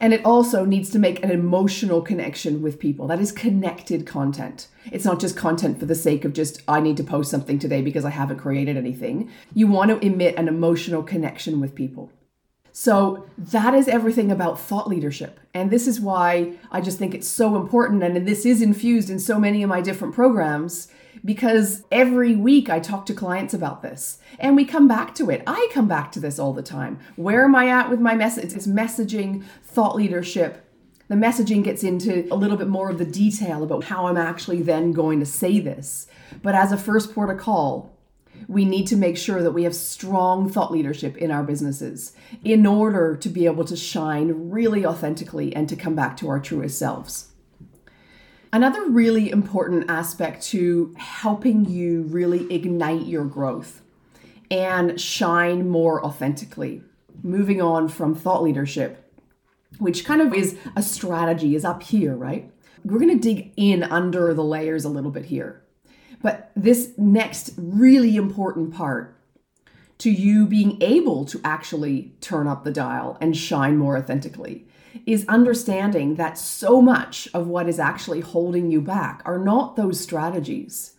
And 0.00 0.12
it 0.12 0.24
also 0.24 0.64
needs 0.64 0.90
to 0.90 0.98
make 0.98 1.22
an 1.22 1.30
emotional 1.30 2.02
connection 2.02 2.62
with 2.62 2.80
people. 2.80 3.06
That 3.06 3.20
is 3.20 3.30
connected 3.30 4.06
content. 4.06 4.66
It's 4.90 5.04
not 5.04 5.20
just 5.20 5.36
content 5.36 5.78
for 5.78 5.86
the 5.86 5.94
sake 5.94 6.24
of 6.24 6.32
just, 6.32 6.62
I 6.66 6.80
need 6.80 6.96
to 6.96 7.04
post 7.04 7.30
something 7.30 7.58
today 7.58 7.80
because 7.80 8.04
I 8.04 8.10
haven't 8.10 8.38
created 8.38 8.76
anything. 8.76 9.30
You 9.54 9.68
want 9.68 9.90
to 9.90 10.04
emit 10.04 10.36
an 10.36 10.48
emotional 10.48 11.02
connection 11.02 11.60
with 11.60 11.74
people. 11.74 12.10
So 12.72 13.26
that 13.38 13.72
is 13.72 13.86
everything 13.86 14.32
about 14.32 14.58
thought 14.58 14.88
leadership. 14.88 15.38
And 15.54 15.70
this 15.70 15.86
is 15.86 16.00
why 16.00 16.54
I 16.72 16.80
just 16.80 16.98
think 16.98 17.14
it's 17.14 17.28
so 17.28 17.54
important. 17.54 18.02
And 18.02 18.26
this 18.26 18.44
is 18.44 18.60
infused 18.60 19.10
in 19.10 19.20
so 19.20 19.38
many 19.38 19.62
of 19.62 19.68
my 19.68 19.80
different 19.80 20.12
programs 20.12 20.88
because 21.24 21.84
every 21.90 22.36
week 22.36 22.68
I 22.68 22.80
talk 22.80 23.06
to 23.06 23.14
clients 23.14 23.54
about 23.54 23.82
this 23.82 24.18
and 24.38 24.56
we 24.56 24.64
come 24.64 24.86
back 24.86 25.14
to 25.16 25.30
it. 25.30 25.42
I 25.46 25.68
come 25.72 25.88
back 25.88 26.12
to 26.12 26.20
this 26.20 26.38
all 26.38 26.52
the 26.52 26.62
time. 26.62 26.98
Where 27.16 27.44
am 27.44 27.54
I 27.54 27.68
at 27.68 27.88
with 27.88 28.00
my 28.00 28.14
message? 28.14 28.52
It's 28.52 28.66
messaging, 28.66 29.44
thought 29.62 29.96
leadership. 29.96 30.60
The 31.08 31.14
messaging 31.14 31.62
gets 31.62 31.84
into 31.84 32.26
a 32.30 32.36
little 32.36 32.56
bit 32.56 32.68
more 32.68 32.90
of 32.90 32.98
the 32.98 33.04
detail 33.04 33.62
about 33.62 33.84
how 33.84 34.06
I'm 34.06 34.16
actually 34.16 34.62
then 34.62 34.92
going 34.92 35.20
to 35.20 35.26
say 35.26 35.60
this. 35.60 36.06
But 36.42 36.54
as 36.54 36.72
a 36.72 36.78
first 36.78 37.14
port 37.14 37.30
of 37.30 37.38
call, 37.38 37.94
we 38.48 38.64
need 38.64 38.86
to 38.88 38.96
make 38.96 39.16
sure 39.16 39.42
that 39.42 39.52
we 39.52 39.64
have 39.64 39.74
strong 39.74 40.48
thought 40.48 40.72
leadership 40.72 41.16
in 41.16 41.30
our 41.30 41.42
businesses 41.42 42.12
in 42.42 42.66
order 42.66 43.16
to 43.16 43.28
be 43.28 43.46
able 43.46 43.64
to 43.64 43.76
shine 43.76 44.50
really 44.50 44.84
authentically 44.84 45.54
and 45.54 45.68
to 45.68 45.76
come 45.76 45.94
back 45.94 46.16
to 46.18 46.28
our 46.28 46.40
truest 46.40 46.78
selves. 46.78 47.33
Another 48.54 48.88
really 48.88 49.32
important 49.32 49.90
aspect 49.90 50.44
to 50.44 50.94
helping 50.96 51.64
you 51.64 52.02
really 52.02 52.54
ignite 52.54 53.04
your 53.04 53.24
growth 53.24 53.82
and 54.48 55.00
shine 55.00 55.68
more 55.68 56.04
authentically, 56.06 56.80
moving 57.24 57.60
on 57.60 57.88
from 57.88 58.14
thought 58.14 58.44
leadership, 58.44 59.12
which 59.78 60.04
kind 60.04 60.20
of 60.20 60.32
is 60.32 60.56
a 60.76 60.82
strategy, 60.82 61.56
is 61.56 61.64
up 61.64 61.82
here, 61.82 62.14
right? 62.14 62.48
We're 62.84 63.00
going 63.00 63.18
to 63.18 63.28
dig 63.28 63.52
in 63.56 63.82
under 63.82 64.32
the 64.32 64.44
layers 64.44 64.84
a 64.84 64.88
little 64.88 65.10
bit 65.10 65.24
here. 65.24 65.64
But 66.22 66.52
this 66.54 66.92
next 66.96 67.54
really 67.56 68.14
important 68.14 68.72
part 68.72 69.18
to 69.98 70.12
you 70.12 70.46
being 70.46 70.80
able 70.80 71.24
to 71.24 71.40
actually 71.42 72.12
turn 72.20 72.46
up 72.46 72.62
the 72.62 72.70
dial 72.70 73.18
and 73.20 73.36
shine 73.36 73.76
more 73.76 73.98
authentically 73.98 74.68
is 75.06 75.24
understanding 75.28 76.16
that 76.16 76.38
so 76.38 76.80
much 76.80 77.28
of 77.34 77.46
what 77.46 77.68
is 77.68 77.78
actually 77.78 78.20
holding 78.20 78.70
you 78.70 78.80
back 78.80 79.22
are 79.24 79.38
not 79.38 79.76
those 79.76 80.00
strategies, 80.00 80.94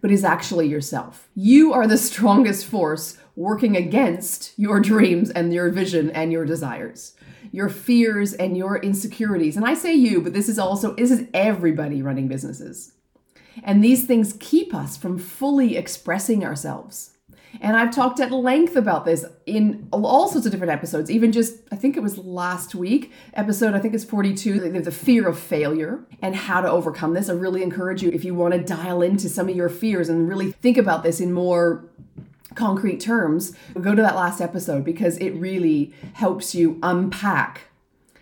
but 0.00 0.10
is 0.10 0.24
actually 0.24 0.68
yourself. 0.68 1.28
You 1.34 1.72
are 1.72 1.86
the 1.86 1.98
strongest 2.10 2.66
force 2.66 3.18
working 3.36 3.76
against 3.76 4.52
your 4.56 4.80
dreams 4.80 5.30
and 5.30 5.52
your 5.52 5.70
vision 5.70 6.10
and 6.10 6.32
your 6.32 6.44
desires, 6.44 7.14
your 7.52 7.68
fears 7.68 8.32
and 8.32 8.56
your 8.56 8.78
insecurities. 8.78 9.56
And 9.56 9.64
I 9.64 9.74
say 9.74 9.94
you, 9.94 10.20
but 10.20 10.32
this 10.32 10.48
is 10.48 10.58
also 10.58 10.94
this 10.94 11.10
is 11.10 11.26
everybody 11.34 12.02
running 12.02 12.28
businesses. 12.28 12.92
And 13.62 13.82
these 13.82 14.04
things 14.04 14.36
keep 14.40 14.74
us 14.74 14.96
from 14.96 15.18
fully 15.18 15.76
expressing 15.76 16.44
ourselves. 16.44 17.13
And 17.60 17.76
I've 17.76 17.94
talked 17.94 18.20
at 18.20 18.32
length 18.32 18.76
about 18.76 19.04
this 19.04 19.24
in 19.46 19.88
all 19.92 20.28
sorts 20.28 20.46
of 20.46 20.52
different 20.52 20.72
episodes, 20.72 21.10
even 21.10 21.32
just, 21.32 21.56
I 21.70 21.76
think 21.76 21.96
it 21.96 22.02
was 22.02 22.18
last 22.18 22.74
week, 22.74 23.12
episode, 23.34 23.74
I 23.74 23.78
think 23.78 23.94
it's 23.94 24.04
42, 24.04 24.70
the, 24.80 24.90
fear 24.90 25.28
of 25.28 25.38
failure 25.38 26.04
and 26.22 26.36
how 26.36 26.60
to 26.60 26.70
overcome 26.70 27.14
this. 27.14 27.28
I 27.28 27.32
really 27.34 27.62
encourage 27.62 28.02
you, 28.02 28.10
if 28.10 28.24
you 28.24 28.34
want 28.34 28.54
to 28.54 28.60
dial 28.60 29.02
into 29.02 29.28
some 29.28 29.48
of 29.48 29.56
your 29.56 29.68
fears 29.68 30.08
and 30.08 30.28
really 30.28 30.52
think 30.52 30.76
about 30.76 31.02
this 31.02 31.20
in 31.20 31.32
more 31.32 31.84
concrete 32.54 33.00
terms, 33.00 33.56
go 33.80 33.94
to 33.94 34.02
that 34.02 34.14
last 34.14 34.40
episode 34.40 34.84
because 34.84 35.16
it 35.18 35.30
really 35.30 35.92
helps 36.14 36.54
you 36.54 36.78
unpack 36.82 37.62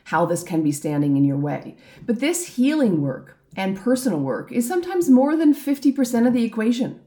how 0.04 0.26
this 0.26 0.42
can 0.42 0.62
be 0.62 0.72
standing 0.72 1.16
in 1.16 1.24
your 1.24 1.36
way. 1.36 1.76
But 2.04 2.20
this 2.20 2.56
healing 2.56 3.02
work 3.02 3.38
and 3.56 3.78
personal 3.78 4.20
work 4.20 4.50
is 4.50 4.66
sometimes 4.66 5.08
more 5.08 5.36
than 5.36 5.54
50% 5.54 6.26
of 6.26 6.32
the 6.32 6.44
equation. 6.44 7.00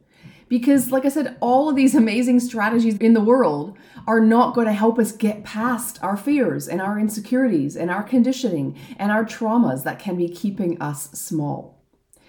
Because, 0.48 0.92
like 0.92 1.06
I 1.06 1.10
said, 1.10 1.38
all 1.40 1.70
of 1.70 1.76
these 1.76 1.96
amazing 1.96 2.40
strategies 2.40 2.98
in 2.98 3.14
the 3.14 3.22
world 3.22 3.78
are 4.08 4.20
not 4.20 4.54
going 4.54 4.68
to 4.68 4.74
help 4.74 5.00
us 5.00 5.12
get 5.12 5.44
past 5.44 5.98
our 6.04 6.16
fears 6.16 6.68
and 6.68 6.82
our 6.82 7.00
insecurities 7.00 7.76
and 7.76 7.90
our 7.90 8.04
conditioning 8.04 8.78
and 8.98 9.12
our 9.12 9.26
traumas 9.26 9.84
that 9.84 10.00
can 10.00 10.16
be 10.16 10.30
keeping 10.30 10.80
us 10.82 11.10
small. 11.12 11.75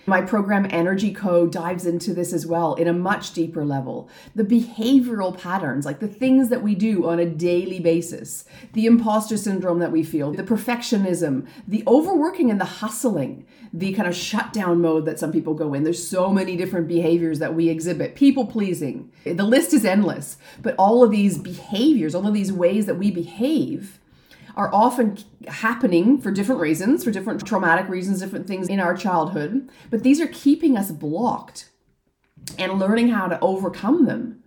My 0.09 0.21
program 0.21 0.69
Energy 0.71 1.13
Code 1.13 1.51
dives 1.51 1.85
into 1.85 2.15
this 2.15 2.33
as 2.33 2.47
well 2.47 2.75
in 2.75 2.87
a 2.87 2.93
much 2.93 3.33
deeper 3.33 3.65
level. 3.65 4.09
The 4.37 4.45
behavioral 4.45 5.37
patterns, 5.37 5.85
like 5.85 5.99
the 5.99 6.07
things 6.07 6.49
that 6.49 6.63
we 6.63 6.77
do 6.77 7.09
on 7.09 7.19
a 7.19 7.27
daily 7.27 7.81
basis, 7.81 8.45
the 8.73 8.87
imposter 8.87 9.37
syndrome 9.37 9.81
that 9.81 9.91
we 9.91 10.05
feel, 10.05 10.31
the 10.31 10.45
perfectionism, 10.45 11.49
the 11.67 11.83
overworking 11.89 12.53
and 12.53 12.61
the 12.61 12.65
hustling, 12.65 13.47
the 13.73 13.95
kind 13.95 14.07
of 14.07 14.15
shutdown 14.15 14.81
mode 14.81 15.07
that 15.07 15.19
some 15.19 15.33
people 15.33 15.55
go 15.55 15.75
in. 15.75 15.83
There's 15.83 16.07
so 16.07 16.31
many 16.31 16.57
different 16.57 16.87
behaviors 16.87 17.41
that 17.41 17.57
we 17.57 17.69
exhibit, 17.69 18.15
people 18.15 18.47
pleasing. 18.47 19.11
The 19.25 19.43
list 19.43 19.75
is 19.75 19.85
endless, 19.85 20.37
but 20.63 20.77
all 20.79 21.03
of 21.03 21.11
these 21.11 21.37
behaviors, 21.37 22.15
all 22.15 22.29
of 22.29 22.35
these 22.35 22.53
ways 22.53 22.87
that 22.87 22.97
we 22.97 23.11
behave, 23.11 23.99
are 24.57 24.73
often 24.75 25.19
happening 25.49 26.21
for 26.21 26.31
different 26.31 26.61
reasons, 26.61 27.05
for 27.05 27.11
different 27.11 27.47
traumatic 27.47 27.89
reasons, 27.89 28.21
different 28.21 28.47
things 28.47 28.69
in 28.69 28.81
our 28.81 28.97
childhood, 28.97 29.69
but 29.91 30.03
these 30.03 30.21
are 30.21 30.29
keeping 30.29 30.77
us 30.77 30.91
blocked. 30.91 31.71
And 32.59 32.79
learning 32.79 33.09
how 33.09 33.27
to 33.27 33.39
overcome 33.41 34.07
them 34.07 34.43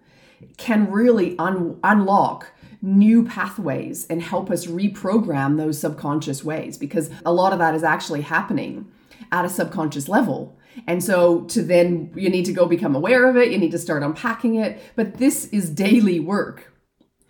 can 0.58 0.89
really 0.89 1.38
un- 1.38 1.80
unlock 1.84 2.52
new 2.82 3.26
pathways 3.26 4.08
and 4.08 4.22
help 4.22 4.50
us 4.50 4.65
reprogram 4.65 5.58
those 5.58 5.80
subconscious 5.80 6.43
ways 6.43 6.78
because 6.78 7.10
a 7.26 7.34
lot 7.34 7.52
of 7.52 7.60
that 7.60 7.76
is 7.76 7.84
actually 7.84 8.22
happening 8.22 8.89
at 9.32 9.43
a 9.43 9.50
subconscious 9.50 10.08
level. 10.08 10.58
And 10.88 11.04
so 11.04 11.41
to 11.41 11.62
then 11.62 12.12
you 12.15 12.30
need 12.30 12.45
to 12.45 12.54
go 12.54 12.65
become 12.65 12.95
aware 12.95 13.30
of 13.30 13.36
it, 13.36 13.52
you 13.52 13.58
need 13.58 13.72
to 13.72 13.78
start 13.78 14.02
unpacking 14.02 14.56
it, 14.56 14.80
but 14.95 15.15
this 15.15 15.45
is 15.48 15.69
daily 15.69 16.19
work. 16.19 16.72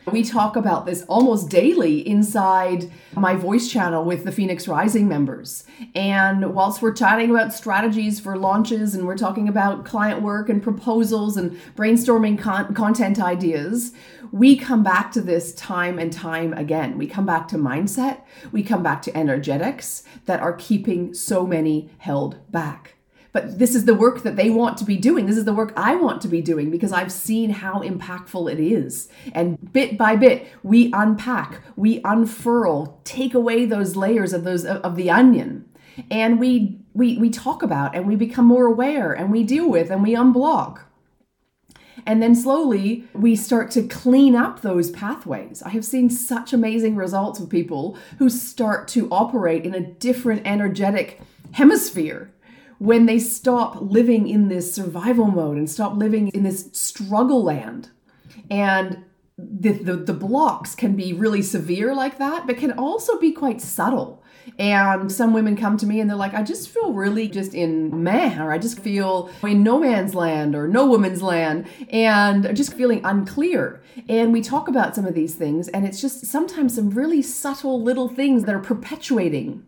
We 0.06 0.24
talk 0.24 0.56
about 0.56 0.86
this 0.86 1.04
almost 1.04 1.50
daily 1.50 2.08
inside 2.08 2.90
my 3.16 3.36
voice 3.36 3.70
channel 3.70 4.04
with 4.04 4.24
the 4.24 4.32
Phoenix 4.32 4.68
Rising 4.68 5.08
members. 5.08 5.66
And 5.94 6.54
whilst 6.54 6.82
we're 6.82 6.94
chatting 6.94 7.30
about 7.30 7.54
strategies 7.54 8.20
for 8.20 8.38
launches 8.38 8.96
and 8.96 9.06
we're 9.06 9.18
talking 9.18 9.48
about 9.48 9.86
client 9.86 10.22
work 10.22 10.50
and 10.50 10.64
proposals 10.64 11.38
and 11.38 11.52
brainstorming 11.76 12.40
con- 12.40 12.74
content 12.74 13.22
ideas, 13.22 13.92
we 14.32 14.56
come 14.56 14.84
back 14.84 15.12
to 15.12 15.22
this 15.22 15.54
time 15.54 16.00
and 16.00 16.14
time 16.14 16.54
again. 16.54 16.98
We 16.98 17.08
come 17.08 17.26
back 17.26 17.48
to 17.50 17.58
mindset, 17.58 18.22
we 18.52 18.64
come 18.64 18.82
back 18.82 19.02
to 19.04 19.18
energetics 19.18 20.04
that 20.26 20.40
are 20.40 20.54
keeping 20.54 21.14
so 21.14 21.46
many 21.46 21.90
held 21.98 22.52
back 22.52 22.96
but 23.32 23.60
this 23.60 23.76
is 23.76 23.86
the 23.86 23.94
work 23.94 24.24
that 24.24 24.36
they 24.36 24.50
want 24.50 24.78
to 24.78 24.86
be 24.86 24.98
doing. 24.98 25.26
This 25.26 25.38
is 25.38 25.46
the 25.46 25.54
work 25.54 25.74
I 25.76 25.96
want 25.96 26.22
to 26.24 26.28
be 26.28 26.42
doing 26.42 26.72
because 26.72 26.92
I've 26.92 27.12
seen 27.12 27.52
how 27.52 27.82
impactful 27.82 28.52
it 28.52 28.60
is. 28.60 29.10
And 29.34 29.72
bit 29.72 29.98
by 29.98 30.16
bit, 30.16 30.48
we 30.64 30.92
unpack, 30.94 31.62
we 31.76 32.02
unfurl, 32.04 33.00
take 33.04 33.34
away 33.34 33.66
those 33.66 33.96
layers 33.96 34.34
of 34.34 34.44
those 34.44 34.66
of 34.66 34.96
the 34.96 35.12
onion. 35.12 35.66
And 36.10 36.40
we 36.40 36.80
we 36.94 37.18
we 37.18 37.30
talk 37.30 37.62
about 37.62 37.96
and 37.96 38.08
we 38.08 38.16
become 38.16 38.46
more 38.46 38.66
aware 38.66 39.14
and 39.14 39.32
we 39.32 39.44
deal 39.44 39.70
with 39.70 39.92
and 39.92 40.02
we 40.02 40.16
unblock. 40.16 40.82
And 42.06 42.24
then 42.24 42.34
slowly 42.34 43.06
we 43.14 43.36
start 43.36 43.70
to 43.72 43.84
clean 43.84 44.36
up 44.36 44.62
those 44.62 44.90
pathways. 44.90 45.62
I 45.62 45.70
have 45.70 45.86
seen 45.86 46.10
such 46.10 46.54
amazing 46.54 46.96
results 46.96 47.40
with 47.40 47.50
people 47.50 47.98
who 48.18 48.30
start 48.30 48.88
to 48.90 49.08
operate 49.12 49.66
in 49.66 49.76
a 49.76 49.82
different 49.82 50.42
energetic 50.46 51.20
hemisphere 51.52 52.32
when 52.80 53.06
they 53.06 53.20
stop 53.20 53.78
living 53.80 54.28
in 54.28 54.48
this 54.48 54.74
survival 54.74 55.28
mode 55.28 55.58
and 55.58 55.70
stop 55.70 55.96
living 55.96 56.30
in 56.30 56.44
this 56.44 56.70
struggle 56.72 57.44
land. 57.44 57.90
And 58.50 59.04
the, 59.38 59.72
the, 59.72 59.96
the, 59.96 60.14
blocks 60.14 60.76
can 60.76 60.96
be 60.96 61.14
really 61.14 61.42
severe 61.42 61.94
like 61.94 62.18
that, 62.18 62.48
but 62.48 62.58
can 62.58 62.72
also 62.74 63.18
be 63.20 63.32
quite 63.32 63.62
subtle. 63.62 64.24
And 64.58 65.12
some 65.12 65.34
women 65.34 65.56
come 65.56 65.78
to 65.78 65.86
me 65.86 66.00
and 66.00 66.10
they're 66.10 66.18
like, 66.18 66.34
I 66.34 66.44
just 66.44 66.70
feel 66.70 66.94
really 66.94 67.28
just 67.28 67.54
in 67.54 68.04
meh, 68.04 68.42
or 68.42 68.52
I 68.52 68.58
just 68.58 68.80
feel 68.80 69.30
in 69.44 69.64
no 69.64 69.80
man's 69.80 70.16
land 70.16 70.56
or 70.56 70.68
no 70.68 70.86
woman's 70.88 71.22
land, 71.22 71.68
and 71.90 72.56
just 72.56 72.74
feeling 72.74 73.02
unclear. 73.04 73.82
And 74.08 74.34
we 74.34 74.42
talk 74.42 74.68
about 74.68 74.96
some 74.96 75.06
of 75.06 75.14
these 75.14 75.36
things, 75.36 75.68
and 75.70 75.86
it's 75.86 76.02
just 76.02 76.26
sometimes 76.26 76.76
some 76.76 76.90
really 76.90 77.22
subtle 77.22 77.82
little 77.82 78.08
things 78.08 78.44
that 78.46 78.56
are 78.56 78.60
perpetuating 78.60 79.66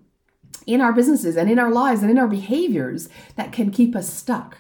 in 0.66 0.82
our 0.82 0.94
businesses 0.94 1.36
and 1.38 1.50
in 1.50 1.60
our 1.60 1.72
lives 1.72 2.02
and 2.02 2.12
in 2.12 2.18
our 2.18 2.28
behaviors 2.28 3.10
that 3.36 3.52
can 3.52 3.72
keep 3.72 3.96
us 3.96 4.12
stuck. 4.12 4.58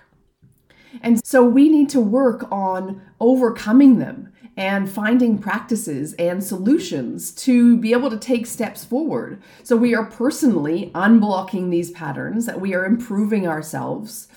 And 1.01 1.25
so 1.25 1.43
we 1.43 1.69
need 1.69 1.89
to 1.89 2.01
work 2.01 2.47
on 2.51 3.01
overcoming 3.19 3.99
them 3.99 4.31
and 4.57 4.89
finding 4.89 5.37
practices 5.37 6.13
and 6.13 6.43
solutions 6.43 7.31
to 7.31 7.77
be 7.77 7.93
able 7.93 8.09
to 8.09 8.17
take 8.17 8.45
steps 8.45 8.83
forward. 8.83 9.41
So 9.63 9.77
we 9.77 9.95
are 9.95 10.05
personally 10.05 10.91
unblocking 10.93 11.71
these 11.71 11.91
patterns, 11.91 12.45
that 12.45 12.59
we 12.59 12.75
are 12.75 12.85
improving 12.85 13.47
ourselves 13.47 14.27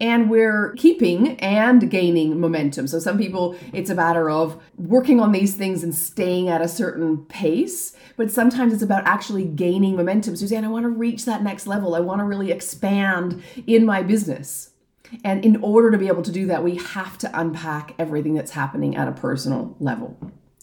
and 0.00 0.30
we're 0.30 0.72
keeping 0.76 1.36
and 1.40 1.90
gaining 1.90 2.40
momentum. 2.40 2.86
So 2.86 2.98
some 2.98 3.18
people, 3.18 3.56
it's 3.72 3.90
a 3.90 3.94
matter 3.94 4.30
of 4.30 4.60
working 4.76 5.20
on 5.20 5.32
these 5.32 5.54
things 5.54 5.82
and 5.82 5.94
staying 5.94 6.48
at 6.48 6.60
a 6.60 6.68
certain 6.68 7.24
pace, 7.26 7.94
but 8.16 8.30
sometimes 8.30 8.72
it's 8.72 8.82
about 8.82 9.06
actually 9.06 9.44
gaining 9.44 9.96
momentum. 9.96 10.36
Suzanne, 10.36 10.64
I 10.64 10.68
want 10.68 10.84
to 10.84 10.90
reach 10.90 11.24
that 11.24 11.42
next 11.42 11.66
level. 11.66 11.94
I 11.94 12.00
want 12.00 12.20
to 12.20 12.24
really 12.24 12.50
expand 12.50 13.42
in 13.66 13.84
my 13.84 14.02
business. 14.02 14.70
And 15.22 15.44
in 15.44 15.56
order 15.56 15.90
to 15.90 15.98
be 15.98 16.08
able 16.08 16.22
to 16.22 16.32
do 16.32 16.46
that, 16.46 16.64
we 16.64 16.76
have 16.76 17.18
to 17.18 17.30
unpack 17.38 17.94
everything 17.98 18.34
that's 18.34 18.52
happening 18.52 18.96
at 18.96 19.06
a 19.06 19.12
personal 19.12 19.76
level. 19.78 20.18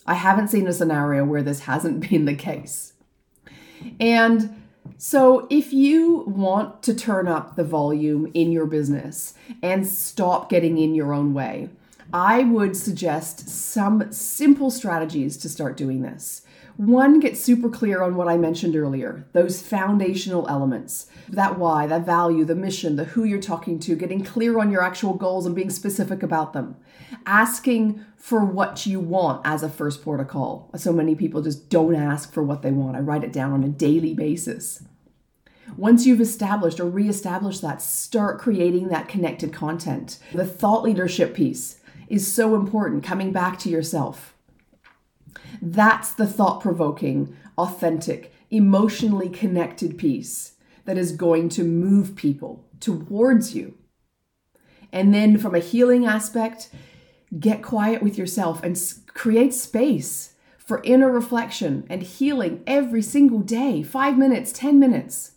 I 0.06 0.16
haven't 0.16 0.50
seen 0.50 0.68
a 0.68 0.74
scenario 0.74 1.24
where 1.24 1.44
this 1.44 1.62
hasn't 1.62 2.10
been 2.10 2.26
the 2.26 2.36
case. 2.36 2.94
And 4.00 4.61
so, 4.98 5.48
if 5.50 5.74
you 5.74 6.24
want 6.28 6.84
to 6.84 6.94
turn 6.94 7.28
up 7.28 7.56
the 7.56 7.64
volume 7.64 8.30
in 8.34 8.52
your 8.52 8.66
business 8.66 9.34
and 9.62 9.88
stop 9.88 10.50
getting 10.50 10.78
in 10.78 10.96
your 10.96 11.14
own 11.14 11.34
way, 11.34 11.70
I 12.14 12.44
would 12.44 12.76
suggest 12.76 13.50
some 13.50 14.12
simple 14.12 14.70
strategies 14.70 15.38
to 15.38 15.50
start 15.50 15.78
doing 15.78 16.02
this. 16.02 16.42
One, 16.82 17.20
get 17.20 17.38
super 17.38 17.70
clear 17.70 18.02
on 18.02 18.16
what 18.16 18.28
I 18.28 18.38
mentioned 18.38 18.76
earlier 18.76 19.28
those 19.34 19.62
foundational 19.62 20.48
elements 20.50 21.06
that 21.30 21.60
why, 21.60 21.86
that 21.86 22.08
value, 22.08 22.44
the 22.44 22.56
mission, 22.56 22.96
the 22.96 23.04
who 23.04 23.24
you're 23.24 23.40
talking 23.40 23.78
to, 23.82 23.96
getting 23.96 24.24
clear 24.24 24.60
on 24.60 24.72
your 24.72 24.82
actual 24.82 25.14
goals 25.14 25.46
and 25.46 25.54
being 25.54 25.70
specific 25.70 26.24
about 26.24 26.54
them. 26.54 26.76
Asking 27.28 28.04
for 28.18 28.44
what 28.44 28.88
you 28.88 29.00
want 29.00 29.42
as 29.46 29.62
a 29.62 29.70
first 29.70 30.02
protocol. 30.02 30.72
So 30.76 30.92
many 30.92 31.14
people 31.14 31.44
just 31.44 31.70
don't 31.70 31.94
ask 31.94 32.34
for 32.34 32.42
what 32.42 32.64
they 32.64 32.72
want. 32.72 32.98
I 32.98 33.02
write 33.02 33.24
it 33.24 33.32
down 33.32 33.54
on 33.54 33.64
a 33.64 33.70
daily 33.70 34.16
basis. 34.16 34.84
Once 35.78 36.08
you've 36.08 36.20
established 36.20 36.80
or 36.80 36.86
reestablished 36.86 37.62
that, 37.62 37.84
start 37.84 38.40
creating 38.40 38.88
that 38.88 39.08
connected 39.08 39.54
content. 39.54 40.18
The 40.34 40.48
thought 40.48 40.82
leadership 40.82 41.36
piece 41.36 41.80
is 42.08 42.34
so 42.34 42.56
important, 42.56 43.04
coming 43.04 43.32
back 43.32 43.60
to 43.60 43.70
yourself. 43.70 44.31
That's 45.62 46.12
the 46.12 46.28
thought 46.28 46.62
provoking, 46.62 47.36
authentic, 47.58 48.34
emotionally 48.50 49.30
connected 49.30 49.98
piece 49.98 50.54
that 50.86 50.98
is 50.98 51.12
going 51.12 51.50
to 51.50 51.64
move 51.64 52.16
people 52.16 52.66
towards 52.80 53.56
you. 53.56 53.76
And 54.92 55.14
then, 55.14 55.38
from 55.38 55.56
a 55.56 55.60
healing 55.60 56.06
aspect, 56.06 56.70
get 57.40 57.64
quiet 57.64 58.04
with 58.04 58.18
yourself 58.18 58.62
and 58.64 58.78
create 59.08 59.54
space 59.54 60.34
for 60.58 60.82
inner 60.84 61.12
reflection 61.12 61.86
and 61.90 62.02
healing 62.02 62.64
every 62.68 63.02
single 63.02 63.40
day 63.40 63.84
five 63.84 64.18
minutes, 64.18 64.52
10 64.52 64.80
minutes. 64.80 65.32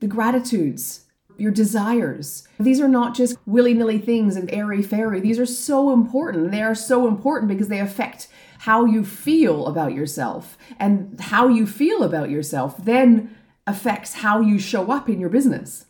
The 0.00 0.06
gratitudes, 0.06 1.04
your 1.36 1.50
desires. 1.50 2.46
These 2.58 2.80
are 2.80 2.88
not 2.88 3.14
just 3.14 3.36
willy 3.46 3.74
nilly 3.74 3.98
things 3.98 4.36
and 4.36 4.52
airy 4.52 4.82
fairy. 4.82 5.20
These 5.20 5.38
are 5.38 5.46
so 5.46 5.92
important. 5.92 6.50
They 6.50 6.62
are 6.62 6.74
so 6.74 7.06
important 7.08 7.48
because 7.48 7.68
they 7.68 7.80
affect 7.80 8.28
how 8.64 8.86
you 8.86 9.04
feel 9.04 9.66
about 9.66 9.92
yourself. 9.92 10.56
And 10.78 11.20
how 11.20 11.48
you 11.48 11.66
feel 11.66 12.02
about 12.02 12.30
yourself 12.30 12.82
then 12.82 13.36
affects 13.66 14.14
how 14.14 14.40
you 14.40 14.58
show 14.58 14.90
up 14.90 15.06
in 15.06 15.20
your 15.20 15.28
business 15.28 15.84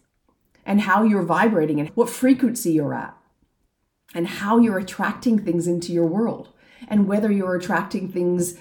and 0.67 0.81
how 0.81 1.05
you're 1.05 1.23
vibrating 1.23 1.79
and 1.79 1.91
what 1.91 2.11
frequency 2.11 2.73
you're 2.73 2.93
at 2.93 3.17
and 4.13 4.27
how 4.27 4.59
you're 4.59 4.79
attracting 4.79 5.39
things 5.39 5.69
into 5.69 5.93
your 5.93 6.07
world 6.07 6.49
and 6.89 7.07
whether 7.07 7.31
you're 7.31 7.55
attracting 7.55 8.09
things 8.09 8.59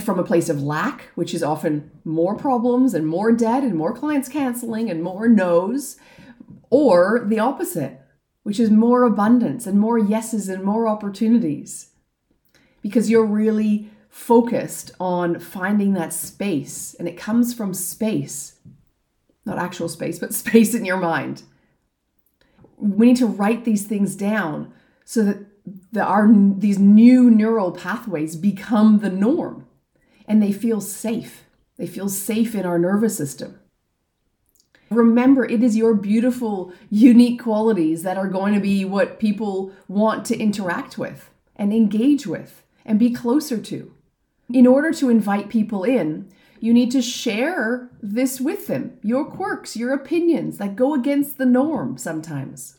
from 0.00 0.18
a 0.18 0.24
place 0.24 0.48
of 0.48 0.62
lack, 0.62 1.10
which 1.14 1.34
is 1.34 1.42
often 1.42 1.90
more 2.06 2.34
problems 2.34 2.94
and 2.94 3.06
more 3.06 3.32
debt 3.32 3.62
and 3.62 3.74
more 3.74 3.92
clients 3.92 4.30
canceling 4.30 4.88
and 4.88 5.02
more 5.02 5.28
no's, 5.28 5.98
or 6.70 7.26
the 7.28 7.38
opposite, 7.38 8.00
which 8.44 8.58
is 8.58 8.70
more 8.70 9.04
abundance 9.04 9.66
and 9.66 9.78
more 9.78 9.98
yeses 9.98 10.48
and 10.48 10.64
more 10.64 10.88
opportunities. 10.88 11.91
Because 12.82 13.08
you're 13.08 13.24
really 13.24 13.88
focused 14.08 14.90
on 15.00 15.38
finding 15.40 15.94
that 15.94 16.12
space, 16.12 16.94
and 16.98 17.08
it 17.08 17.16
comes 17.16 17.54
from 17.54 17.72
space, 17.72 18.58
not 19.46 19.58
actual 19.58 19.88
space, 19.88 20.18
but 20.18 20.34
space 20.44 20.74
in 20.74 20.84
your 20.84 20.98
mind. 20.98 21.42
We 22.76 23.06
need 23.06 23.16
to 23.16 23.26
write 23.26 23.64
these 23.64 23.86
things 23.86 24.14
down 24.14 24.72
so 25.04 25.24
that 25.24 25.38
the, 25.92 26.02
our 26.02 26.28
these 26.32 26.78
new 26.78 27.30
neural 27.30 27.70
pathways 27.70 28.36
become 28.36 28.98
the 28.98 29.10
norm 29.10 29.66
and 30.26 30.42
they 30.42 30.52
feel 30.52 30.80
safe. 30.80 31.44
They 31.76 31.86
feel 31.86 32.08
safe 32.08 32.54
in 32.54 32.66
our 32.66 32.78
nervous 32.78 33.16
system. 33.16 33.58
Remember, 34.90 35.44
it 35.44 35.62
is 35.62 35.76
your 35.76 35.94
beautiful, 35.94 36.72
unique 36.90 37.42
qualities 37.42 38.02
that 38.02 38.18
are 38.18 38.28
going 38.28 38.52
to 38.54 38.60
be 38.60 38.84
what 38.84 39.18
people 39.18 39.72
want 39.88 40.26
to 40.26 40.38
interact 40.38 40.98
with 40.98 41.30
and 41.56 41.72
engage 41.72 42.26
with 42.26 42.62
and 42.84 42.98
be 42.98 43.12
closer 43.12 43.58
to. 43.58 43.92
In 44.52 44.66
order 44.66 44.92
to 44.92 45.08
invite 45.08 45.48
people 45.48 45.84
in, 45.84 46.30
you 46.60 46.72
need 46.72 46.90
to 46.92 47.02
share 47.02 47.90
this 48.00 48.40
with 48.40 48.68
them 48.68 48.98
your 49.02 49.24
quirks, 49.24 49.76
your 49.76 49.92
opinions 49.92 50.58
that 50.58 50.76
go 50.76 50.94
against 50.94 51.38
the 51.38 51.46
norm 51.46 51.98
sometimes. 51.98 52.76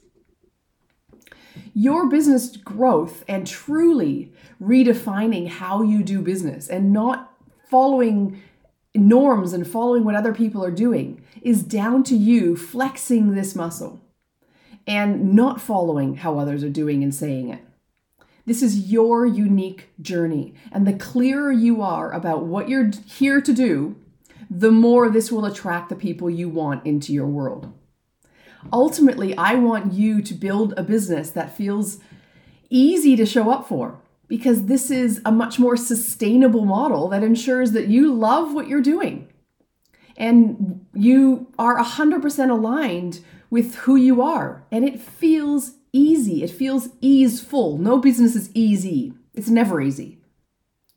Your 1.74 2.08
business 2.10 2.56
growth 2.56 3.24
and 3.28 3.46
truly 3.46 4.32
redefining 4.62 5.48
how 5.48 5.82
you 5.82 6.04
do 6.04 6.22
business 6.22 6.70
and 6.70 6.94
not 6.94 7.34
following 7.70 8.42
norms 8.96 9.54
and 9.54 9.68
following 9.68 10.04
what 10.04 10.16
other 10.16 10.34
people 10.34 10.63
are 10.63 10.72
doing 10.72 11.24
is 11.42 11.63
down 11.63 12.04
to 12.04 12.16
you 12.16 12.56
flexing 12.56 13.34
this 13.34 13.56
muscle 13.56 14.00
and 14.86 15.34
not 15.34 15.60
following 15.60 16.16
how 16.16 16.38
others 16.38 16.63
are 16.63 16.70
doing 16.70 17.04
and 17.04 17.13
saying 17.13 17.50
it. 17.50 17.62
This 18.45 18.62
is 18.62 18.91
your 18.91 19.25
unique 19.25 19.89
journey. 20.01 20.53
And 20.71 20.86
the 20.86 20.93
clearer 20.93 21.51
you 21.51 21.82
are 21.82 22.12
about 22.12 22.45
what 22.45 22.67
you're 22.67 22.91
here 23.06 23.41
to 23.41 23.53
do, 23.53 23.95
the 24.49 24.71
more 24.71 25.10
this 25.10 25.32
will 25.32 25.45
attract 25.45 25.89
the 25.89 25.95
people 25.95 26.29
you 26.29 26.49
want 26.49 26.86
into 26.86 27.13
your 27.13 27.27
world. 27.27 27.71
Ultimately, 28.71 29.36
I 29.38 29.56
want 29.56 29.93
you 29.93 30.21
to 30.21 30.34
build 30.34 30.73
a 30.77 30.84
business 30.84 31.29
that 31.32 31.56
feels 31.56 31.99
easy 32.69 33.15
to 33.15 33.25
show 33.25 33.49
up 33.49 33.67
for 33.67 33.99
because 34.27 34.65
this 34.65 34.89
is 34.89 35.21
a 35.25 35.32
much 35.32 35.60
more 35.60 35.77
sustainable 35.77 36.65
model 36.65 37.08
that 37.10 37.23
ensures 37.23 37.71
that 37.73 37.88
you 37.88 38.13
love 38.13 38.53
what 38.53 38.67
you're 38.67 38.82
doing 38.82 39.27
and 40.17 40.86
you 40.93 41.47
are 41.58 41.77
100% 41.77 42.49
aligned 42.49 43.19
with 43.49 43.75
who 43.75 43.95
you 43.95 44.21
are 44.21 44.65
and 44.71 44.86
it 44.86 44.99
feels 44.99 45.73
easy. 45.93 46.43
It 46.43 46.49
feels 46.49 46.89
easeful. 46.99 47.77
No 47.77 47.99
business 47.99 48.36
is 48.36 48.49
easy. 48.53 49.13
It's 49.34 49.49
never 49.49 49.79
easy. 49.79 50.19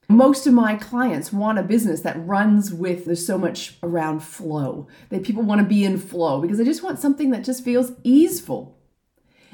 Most 0.08 0.46
of 0.46 0.54
my 0.54 0.76
clients 0.76 1.32
want 1.32 1.58
a 1.58 1.64
business 1.64 2.00
that 2.02 2.26
runs 2.26 2.72
with 2.72 3.04
there's 3.04 3.26
so 3.26 3.36
much 3.36 3.76
around 3.82 4.20
flow. 4.20 4.86
That 5.10 5.24
people 5.24 5.42
want 5.42 5.60
to 5.60 5.66
be 5.66 5.84
in 5.84 5.98
flow 5.98 6.40
because 6.40 6.58
they 6.58 6.64
just 6.64 6.82
want 6.82 7.00
something 7.00 7.30
that 7.30 7.44
just 7.44 7.64
feels 7.64 7.92
easeful. 8.02 8.78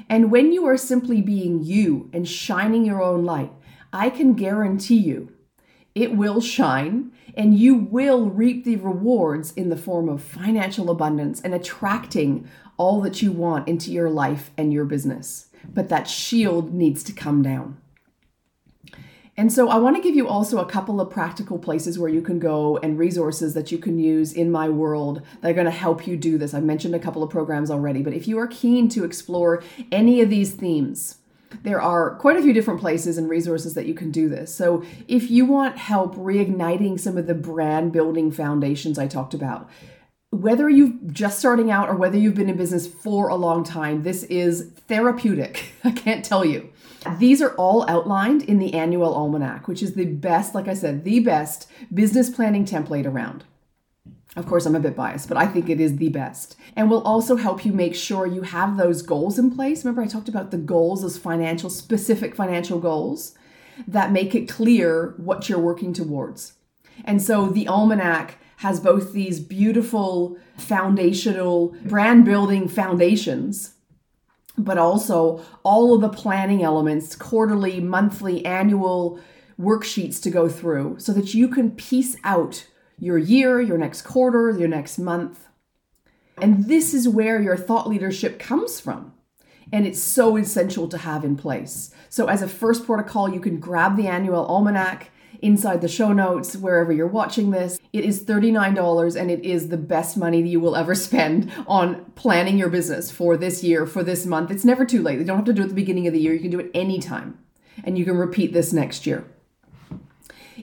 And 0.09 0.31
when 0.31 0.51
you 0.51 0.65
are 0.65 0.77
simply 0.77 1.21
being 1.21 1.63
you 1.63 2.09
and 2.13 2.27
shining 2.27 2.85
your 2.85 3.01
own 3.01 3.23
light, 3.23 3.51
I 3.91 4.09
can 4.09 4.33
guarantee 4.33 4.97
you 4.97 5.33
it 5.95 6.15
will 6.15 6.41
shine 6.41 7.11
and 7.35 7.57
you 7.57 7.75
will 7.75 8.29
reap 8.29 8.63
the 8.63 8.75
rewards 8.77 9.53
in 9.53 9.69
the 9.69 9.77
form 9.77 10.09
of 10.09 10.23
financial 10.23 10.89
abundance 10.89 11.41
and 11.41 11.53
attracting 11.53 12.49
all 12.77 13.01
that 13.01 13.21
you 13.21 13.31
want 13.31 13.67
into 13.67 13.91
your 13.91 14.09
life 14.09 14.51
and 14.57 14.73
your 14.73 14.85
business. 14.85 15.47
But 15.73 15.89
that 15.89 16.07
shield 16.07 16.73
needs 16.73 17.03
to 17.03 17.13
come 17.13 17.41
down. 17.41 17.77
And 19.35 19.51
so 19.51 19.69
I 19.69 19.77
want 19.77 19.95
to 19.95 20.01
give 20.01 20.15
you 20.15 20.27
also 20.27 20.59
a 20.59 20.65
couple 20.65 21.01
of 21.01 21.09
practical 21.09 21.57
places 21.57 21.97
where 21.97 22.09
you 22.09 22.21
can 22.21 22.37
go 22.37 22.77
and 22.77 22.99
resources 22.99 23.55
that 23.55 23.71
you 23.71 23.79
can 23.79 23.97
use 23.97 24.31
in 24.31 24.51
my 24.51 24.69
world 24.69 25.23
that 25.41 25.49
are 25.49 25.55
going 25.55 25.65
to 25.65 25.71
help 25.71 26.05
you 26.05 26.15
do 26.15 26.37
this. 26.37 26.53
I've 26.53 26.63
mentioned 26.63 26.93
a 26.93 26.99
couple 26.99 27.23
of 27.23 27.31
programs 27.31 27.71
already, 27.71 28.03
but 28.03 28.13
if 28.13 28.27
you 28.27 28.37
are 28.37 28.45
keen 28.45 28.89
to 28.89 29.03
explore 29.03 29.63
any 29.91 30.21
of 30.21 30.29
these 30.29 30.53
themes, 30.53 31.17
there 31.63 31.81
are 31.81 32.15
quite 32.15 32.37
a 32.37 32.41
few 32.43 32.53
different 32.53 32.79
places 32.79 33.17
and 33.17 33.27
resources 33.27 33.73
that 33.73 33.87
you 33.87 33.93
can 33.93 34.11
do 34.11 34.29
this. 34.29 34.53
So, 34.53 34.83
if 35.07 35.29
you 35.29 35.45
want 35.45 35.77
help 35.77 36.15
reigniting 36.15 36.99
some 36.99 37.17
of 37.17 37.27
the 37.27 37.35
brand 37.35 37.91
building 37.91 38.31
foundations 38.31 38.97
I 38.97 39.07
talked 39.07 39.35
about, 39.35 39.69
whether 40.33 40.67
you're 40.67 40.93
just 41.07 41.37
starting 41.37 41.69
out 41.69 41.89
or 41.89 41.95
whether 41.95 42.17
you've 42.17 42.33
been 42.33 42.49
in 42.49 42.57
business 42.57 42.87
for 42.87 43.29
a 43.29 43.35
long 43.35 43.63
time, 43.63 44.01
this 44.01 44.23
is 44.23 44.71
therapeutic. 44.87 45.71
I 45.83 45.91
can't 45.91 46.25
tell 46.25 46.43
you. 46.43 46.69
These 47.19 47.41
are 47.41 47.53
all 47.55 47.87
outlined 47.87 48.43
in 48.43 48.57
the 48.57 48.71
Annuelle 48.71 49.15
Almanac, 49.15 49.67
which 49.67 49.83
is 49.83 49.93
the 49.93 50.05
best, 50.05 50.55
like 50.55 50.67
I 50.67 50.73
said, 50.73 51.03
the 51.03 51.19
best 51.19 51.69
business 51.93 52.29
planning 52.29 52.65
template 52.65 53.05
around. 53.05 53.43
Of 54.35 54.47
course, 54.47 54.65
I'm 54.65 54.75
a 54.75 54.79
bit 54.79 54.95
biased, 54.95 55.27
but 55.27 55.37
I 55.37 55.45
think 55.45 55.69
it 55.69 55.79
is 55.79 55.97
the 55.97 56.09
best. 56.09 56.55
And 56.75 56.89
will 56.89 57.03
also 57.03 57.35
help 57.35 57.63
you 57.63 57.71
make 57.71 57.93
sure 57.93 58.25
you 58.25 58.41
have 58.41 58.77
those 58.77 59.03
goals 59.03 59.37
in 59.37 59.51
place. 59.51 59.83
Remember, 59.83 60.01
I 60.01 60.07
talked 60.07 60.29
about 60.29 60.49
the 60.49 60.57
goals 60.57 61.03
as 61.03 61.17
financial, 61.17 61.69
specific 61.69 62.35
financial 62.35 62.79
goals 62.79 63.35
that 63.87 64.11
make 64.11 64.33
it 64.33 64.49
clear 64.49 65.13
what 65.17 65.47
you're 65.47 65.59
working 65.59 65.93
towards. 65.93 66.53
And 67.05 67.21
so 67.21 67.47
the 67.47 67.67
almanac 67.67 68.37
has 68.63 68.79
both 68.79 69.13
these 69.13 69.39
beautiful 69.39 70.37
foundational 70.57 71.75
brand 71.85 72.25
building 72.25 72.67
foundations 72.67 73.75
but 74.57 74.77
also 74.77 75.43
all 75.63 75.95
of 75.95 76.01
the 76.01 76.09
planning 76.09 76.63
elements, 76.63 77.15
quarterly, 77.15 77.79
monthly, 77.79 78.45
annual 78.45 79.19
worksheets 79.59 80.21
to 80.21 80.29
go 80.29 80.47
through 80.47 80.95
so 80.99 81.11
that 81.13 81.33
you 81.33 81.47
can 81.47 81.71
piece 81.71 82.15
out 82.23 82.67
your 82.99 83.17
year, 83.17 83.61
your 83.61 83.77
next 83.77 84.03
quarter, 84.03 84.51
your 84.51 84.67
next 84.67 84.99
month. 84.99 85.47
And 86.41 86.65
this 86.65 86.93
is 86.93 87.07
where 87.07 87.41
your 87.41 87.57
thought 87.57 87.89
leadership 87.89 88.39
comes 88.39 88.79
from. 88.79 89.13
And 89.71 89.87
it's 89.87 90.01
so 90.01 90.37
essential 90.37 90.87
to 90.89 90.99
have 90.99 91.25
in 91.25 91.35
place. 91.35 91.91
So, 92.09 92.27
as 92.27 92.43
a 92.43 92.47
first 92.47 92.85
protocol, 92.85 93.33
you 93.33 93.39
can 93.39 93.59
grab 93.59 93.97
the 93.97 94.03
Annuelle 94.03 94.47
Almanac 94.47 95.09
inside 95.43 95.81
the 95.81 95.87
show 95.87 96.13
notes, 96.13 96.55
wherever 96.55 96.91
you're 96.91 97.05
watching 97.05 97.51
this. 97.51 97.77
It 97.91 98.05
is 98.05 98.23
$39 98.23 99.19
and 99.19 99.29
it 99.29 99.43
is 99.43 99.67
the 99.67 99.77
best 99.77 100.17
money 100.17 100.41
that 100.41 100.47
you 100.47 100.59
will 100.59 100.75
ever 100.75 100.95
spend 101.07 101.51
on 101.67 102.05
planning 102.15 102.57
your 102.57 102.69
business 102.69 103.11
for 103.11 103.37
this 103.37 103.63
year, 103.63 103.85
for 103.85 104.03
this 104.03 104.25
month. 104.25 104.49
It's 104.49 104.65
never 104.65 104.85
too 104.85 105.03
late. 105.03 105.19
You 105.19 105.25
don't 105.25 105.37
have 105.37 105.45
to 105.45 105.53
do 105.53 105.61
it 105.61 105.65
at 105.65 105.69
the 105.69 105.75
beginning 105.75 106.07
of 106.07 106.13
the 106.13 106.19
year. 106.19 106.33
You 106.33 106.39
can 106.39 106.51
do 106.51 106.59
it 106.59 106.71
anytime 106.73 107.37
and 107.83 107.97
you 107.97 108.05
can 108.05 108.17
repeat 108.17 108.53
this 108.53 108.73
next 108.73 109.05
year. 109.05 109.25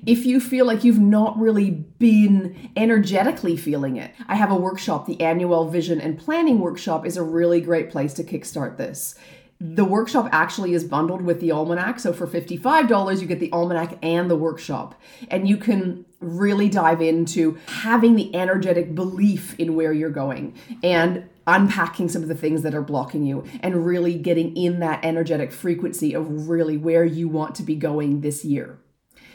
If 0.07 0.25
you 0.25 0.41
feel 0.41 0.65
like 0.65 0.83
you've 0.83 0.99
not 0.99 1.39
really 1.39 1.71
been 1.71 2.71
energetically 2.75 3.57
feeling 3.57 3.97
it, 3.97 4.15
I 4.29 4.37
have 4.37 4.51
a 4.51 4.57
workshop, 4.57 5.07
the 5.07 5.21
annual 5.21 5.69
vision 5.69 6.01
and 6.01 6.19
planning 6.19 6.59
workshop 6.61 7.05
is 7.05 7.17
a 7.17 7.23
really 7.23 7.61
great 7.61 7.91
place 7.91 8.15
to 8.15 8.25
kickstart 8.25 8.79
this 8.79 9.15
the 9.61 9.85
workshop 9.85 10.27
actually 10.33 10.73
is 10.73 10.85
bundled 10.85 11.21
with 11.21 11.41
the 11.41 11.53
almanac. 11.53 12.01
So 12.01 12.15
for 12.15 12.27
$55, 12.27 13.21
you 13.21 13.27
get 13.27 13.41
the 13.41 13.53
almanac 13.53 13.99
and 14.03 14.31
the 14.31 14.37
workshop. 14.37 14.95
And 15.29 15.47
you 15.47 15.59
can 15.59 16.07
really 16.21 16.71
dive 16.71 17.03
into 17.03 17.59
having 17.67 18.17
the 18.17 18.35
energetic 18.35 18.95
belief 18.95 19.59
in 19.59 19.75
where 19.75 19.93
you're 19.93 20.09
going 20.09 20.55
and 20.83 21.29
unpacking 21.47 22.09
some 22.09 22.23
of 22.23 22.29
the 22.29 22.35
things 22.35 22.63
that 22.63 22.75
are 22.75 22.83
blocking 22.83 23.25
you 23.25 23.45
and 23.63 23.85
really 23.85 24.17
getting 24.17 24.57
in 24.57 24.81
that 24.81 25.05
energetic 25.05 25.53
frequency 25.53 26.15
of 26.15 26.49
really 26.49 26.79
where 26.79 27.05
you 27.05 27.29
want 27.29 27.55
to 27.55 27.63
be 27.63 27.75
going 27.75 28.23
this 28.23 28.45
year. 28.45 28.79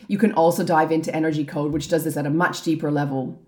You 0.08 0.18
can 0.18 0.32
also 0.34 0.64
dive 0.64 0.92
into 0.92 1.16
Energy 1.16 1.46
Code, 1.46 1.72
which 1.72 1.88
does 1.88 2.04
this 2.04 2.18
at 2.18 2.26
a 2.26 2.32
much 2.32 2.62
deeper 2.64 2.92
level 2.92 3.42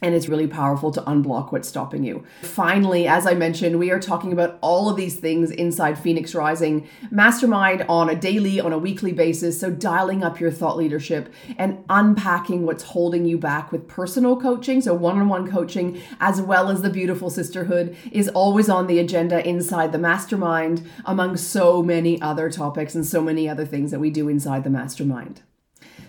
and 0.00 0.14
it's 0.14 0.28
really 0.28 0.46
powerful 0.46 0.90
to 0.92 1.02
unblock 1.02 1.50
what's 1.50 1.68
stopping 1.68 2.04
you. 2.04 2.24
Finally, 2.42 3.08
as 3.08 3.26
I 3.26 3.34
mentioned, 3.34 3.78
we 3.78 3.90
are 3.90 3.98
talking 3.98 4.32
about 4.32 4.58
all 4.60 4.88
of 4.88 4.96
these 4.96 5.16
things 5.16 5.50
inside 5.50 5.98
Phoenix 5.98 6.34
Rising 6.34 6.88
Mastermind 7.10 7.84
on 7.88 8.08
a 8.08 8.14
daily, 8.14 8.60
on 8.60 8.72
a 8.72 8.78
weekly 8.78 9.12
basis. 9.12 9.58
So, 9.58 9.70
dialing 9.70 10.22
up 10.22 10.38
your 10.38 10.50
thought 10.50 10.76
leadership 10.76 11.32
and 11.56 11.84
unpacking 11.88 12.64
what's 12.64 12.84
holding 12.84 13.24
you 13.24 13.38
back 13.38 13.72
with 13.72 13.88
personal 13.88 14.40
coaching. 14.40 14.80
So, 14.80 14.94
one 14.94 15.18
on 15.18 15.28
one 15.28 15.50
coaching, 15.50 16.00
as 16.20 16.40
well 16.40 16.68
as 16.68 16.82
the 16.82 16.90
beautiful 16.90 17.30
sisterhood, 17.30 17.96
is 18.12 18.28
always 18.28 18.68
on 18.68 18.86
the 18.86 18.98
agenda 18.98 19.46
inside 19.46 19.92
the 19.92 19.98
mastermind, 19.98 20.88
among 21.04 21.36
so 21.36 21.82
many 21.82 22.20
other 22.22 22.50
topics 22.50 22.94
and 22.94 23.06
so 23.06 23.20
many 23.20 23.48
other 23.48 23.66
things 23.66 23.90
that 23.90 24.00
we 24.00 24.10
do 24.10 24.28
inside 24.28 24.62
the 24.62 24.70
mastermind. 24.70 25.42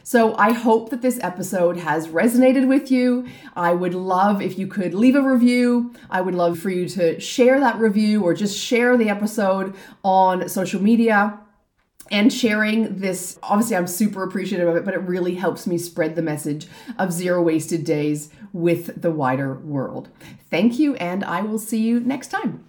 So 0.04 0.36
I 0.36 0.54
hope 0.54 0.89
that 0.89 1.02
this 1.02 1.19
episode 1.21 1.78
has 1.78 2.08
resonated 2.08 2.67
with 2.67 2.89
you. 2.91 3.28
I 3.56 3.73
would 3.73 3.93
love 3.93 4.41
if 4.41 4.58
you 4.58 4.67
could 4.67 4.93
leave 4.93 5.15
a 5.15 5.21
review. 5.21 5.93
I 6.10 6.21
would 6.21 6.36
love 6.36 6.60
for 6.60 6.69
you 6.69 6.88
to 6.89 7.19
share 7.19 7.60
that 7.60 7.78
review 7.78 8.23
or 8.23 8.34
just 8.34 8.58
share 8.58 8.97
the 8.97 9.10
episode 9.10 9.75
on 10.04 10.49
social 10.49 10.82
media 10.82 11.39
and 12.12 12.34
sharing 12.34 12.97
this 12.99 13.38
obviously 13.43 13.75
i'm 13.75 13.86
super 13.86 14.23
appreciative 14.23 14.67
of 14.67 14.75
it 14.75 14.86
but 14.86 14.93
it 14.93 15.02
really 15.02 15.36
helps 15.36 15.67
me 15.67 15.78
spread 15.78 16.15
the 16.15 16.21
message 16.21 16.67
of 16.97 17.13
zero 17.13 17.41
wasted 17.41 17.84
days 17.84 18.30
with 18.52 18.99
the 18.99 19.12
wider 19.12 19.54
world 19.54 20.10
thank 20.49 20.80
you 20.80 20.95
and 20.95 21.23
i 21.23 21.41
will 21.41 21.60
see 21.60 21.80
you 21.80 21.99
next 21.99 22.30
time 22.30 22.65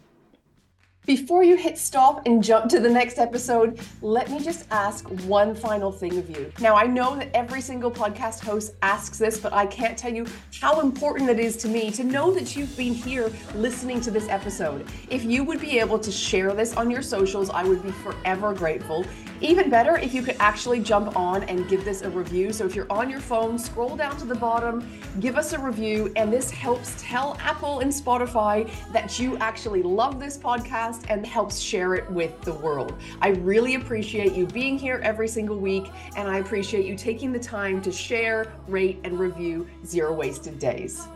before 1.07 1.43
you 1.43 1.57
hit 1.57 1.79
stop 1.79 2.27
and 2.27 2.45
jump 2.45 2.69
to 2.71 2.79
the 2.79 2.89
next 2.89 3.19
episode, 3.19 3.81
let 4.03 4.31
me 4.31 4.39
just 4.39 4.67
ask 4.71 5.09
one 5.25 5.55
final 5.55 5.91
thing 5.91 6.19
of 6.19 6.29
you. 6.29 6.53
Now, 6.61 6.77
I 6.77 6.85
know 6.85 7.17
that 7.17 7.31
every 7.35 7.63
single 7.63 7.91
podcast 7.91 8.41
host 8.41 8.75
asks 8.83 9.19
this, 9.19 9.41
but 9.41 9.53
I 9.53 9.67
can't 9.67 9.97
tell 9.97 10.13
you 10.13 10.27
how 10.61 10.81
important 10.81 11.31
it 11.31 11.41
is 11.41 11.57
to 11.59 11.69
me 11.69 11.91
to 11.93 12.05
know 12.05 12.31
that 12.33 12.55
you've 12.55 12.77
been 12.77 12.95
here 12.95 13.33
listening 13.55 14.01
to 14.03 14.11
this 14.11 14.29
episode. 14.29 14.87
If 15.09 15.25
you 15.25 15.43
would 15.43 15.61
be 15.61 15.79
able 15.79 15.99
to 15.99 16.13
share 16.13 16.53
this 16.53 16.77
on 16.77 16.91
your 16.91 17.03
socials, 17.03 17.49
I 17.49 17.65
would 17.65 17.83
be 17.83 17.93
forever 17.93 18.53
grateful. 18.53 19.07
Even 19.43 19.71
better 19.71 19.97
if 19.97 20.13
you 20.13 20.23
could 20.23 20.37
actually 20.39 20.81
jump 20.81 21.17
on 21.17 21.45
and 21.45 21.67
give 21.67 21.83
this 21.83 22.03
a 22.03 22.11
review. 22.11 22.53
So 22.53 22.67
if 22.67 22.77
you're 22.77 22.91
on 22.93 23.09
your 23.09 23.21
phone, 23.21 23.59
scroll 23.59 23.97
down 23.97 24.19
to 24.19 24.27
the 24.27 24.35
bottom, 24.35 24.87
give 25.19 25.39
us 25.39 25.55
a 25.55 25.59
review, 25.59 26.13
and 26.17 26.31
this 26.31 26.51
helps 26.51 26.95
tell 26.99 27.39
Apple 27.41 27.81
and 27.81 27.91
Spotify 27.91 28.71
that 28.93 29.19
you 29.19 29.39
actually 29.39 29.83
love 29.83 30.21
this 30.21 30.37
podcast 30.37 31.07
and 31.09 31.27
helps 31.27 31.59
share 31.59 31.95
it 31.95 32.11
with 32.11 32.39
the 32.43 32.53
world. 32.53 32.95
I 33.23 33.29
really 33.29 33.77
appreciate 33.77 34.35
you 34.35 34.47
being 34.47 34.79
here 34.79 35.01
every 35.03 35.29
single 35.29 35.59
week, 35.59 35.91
and 36.17 36.29
I 36.29 36.39
appreciate 36.39 36.85
you 36.85 36.95
taking 36.95 37.33
the 37.33 37.41
time 37.41 37.81
to 37.81 37.91
share, 37.91 38.53
rate, 38.69 38.99
and 39.05 39.19
review 39.19 39.67
Zero 39.87 40.13
Wasted 40.13 40.59
Days. 40.59 41.09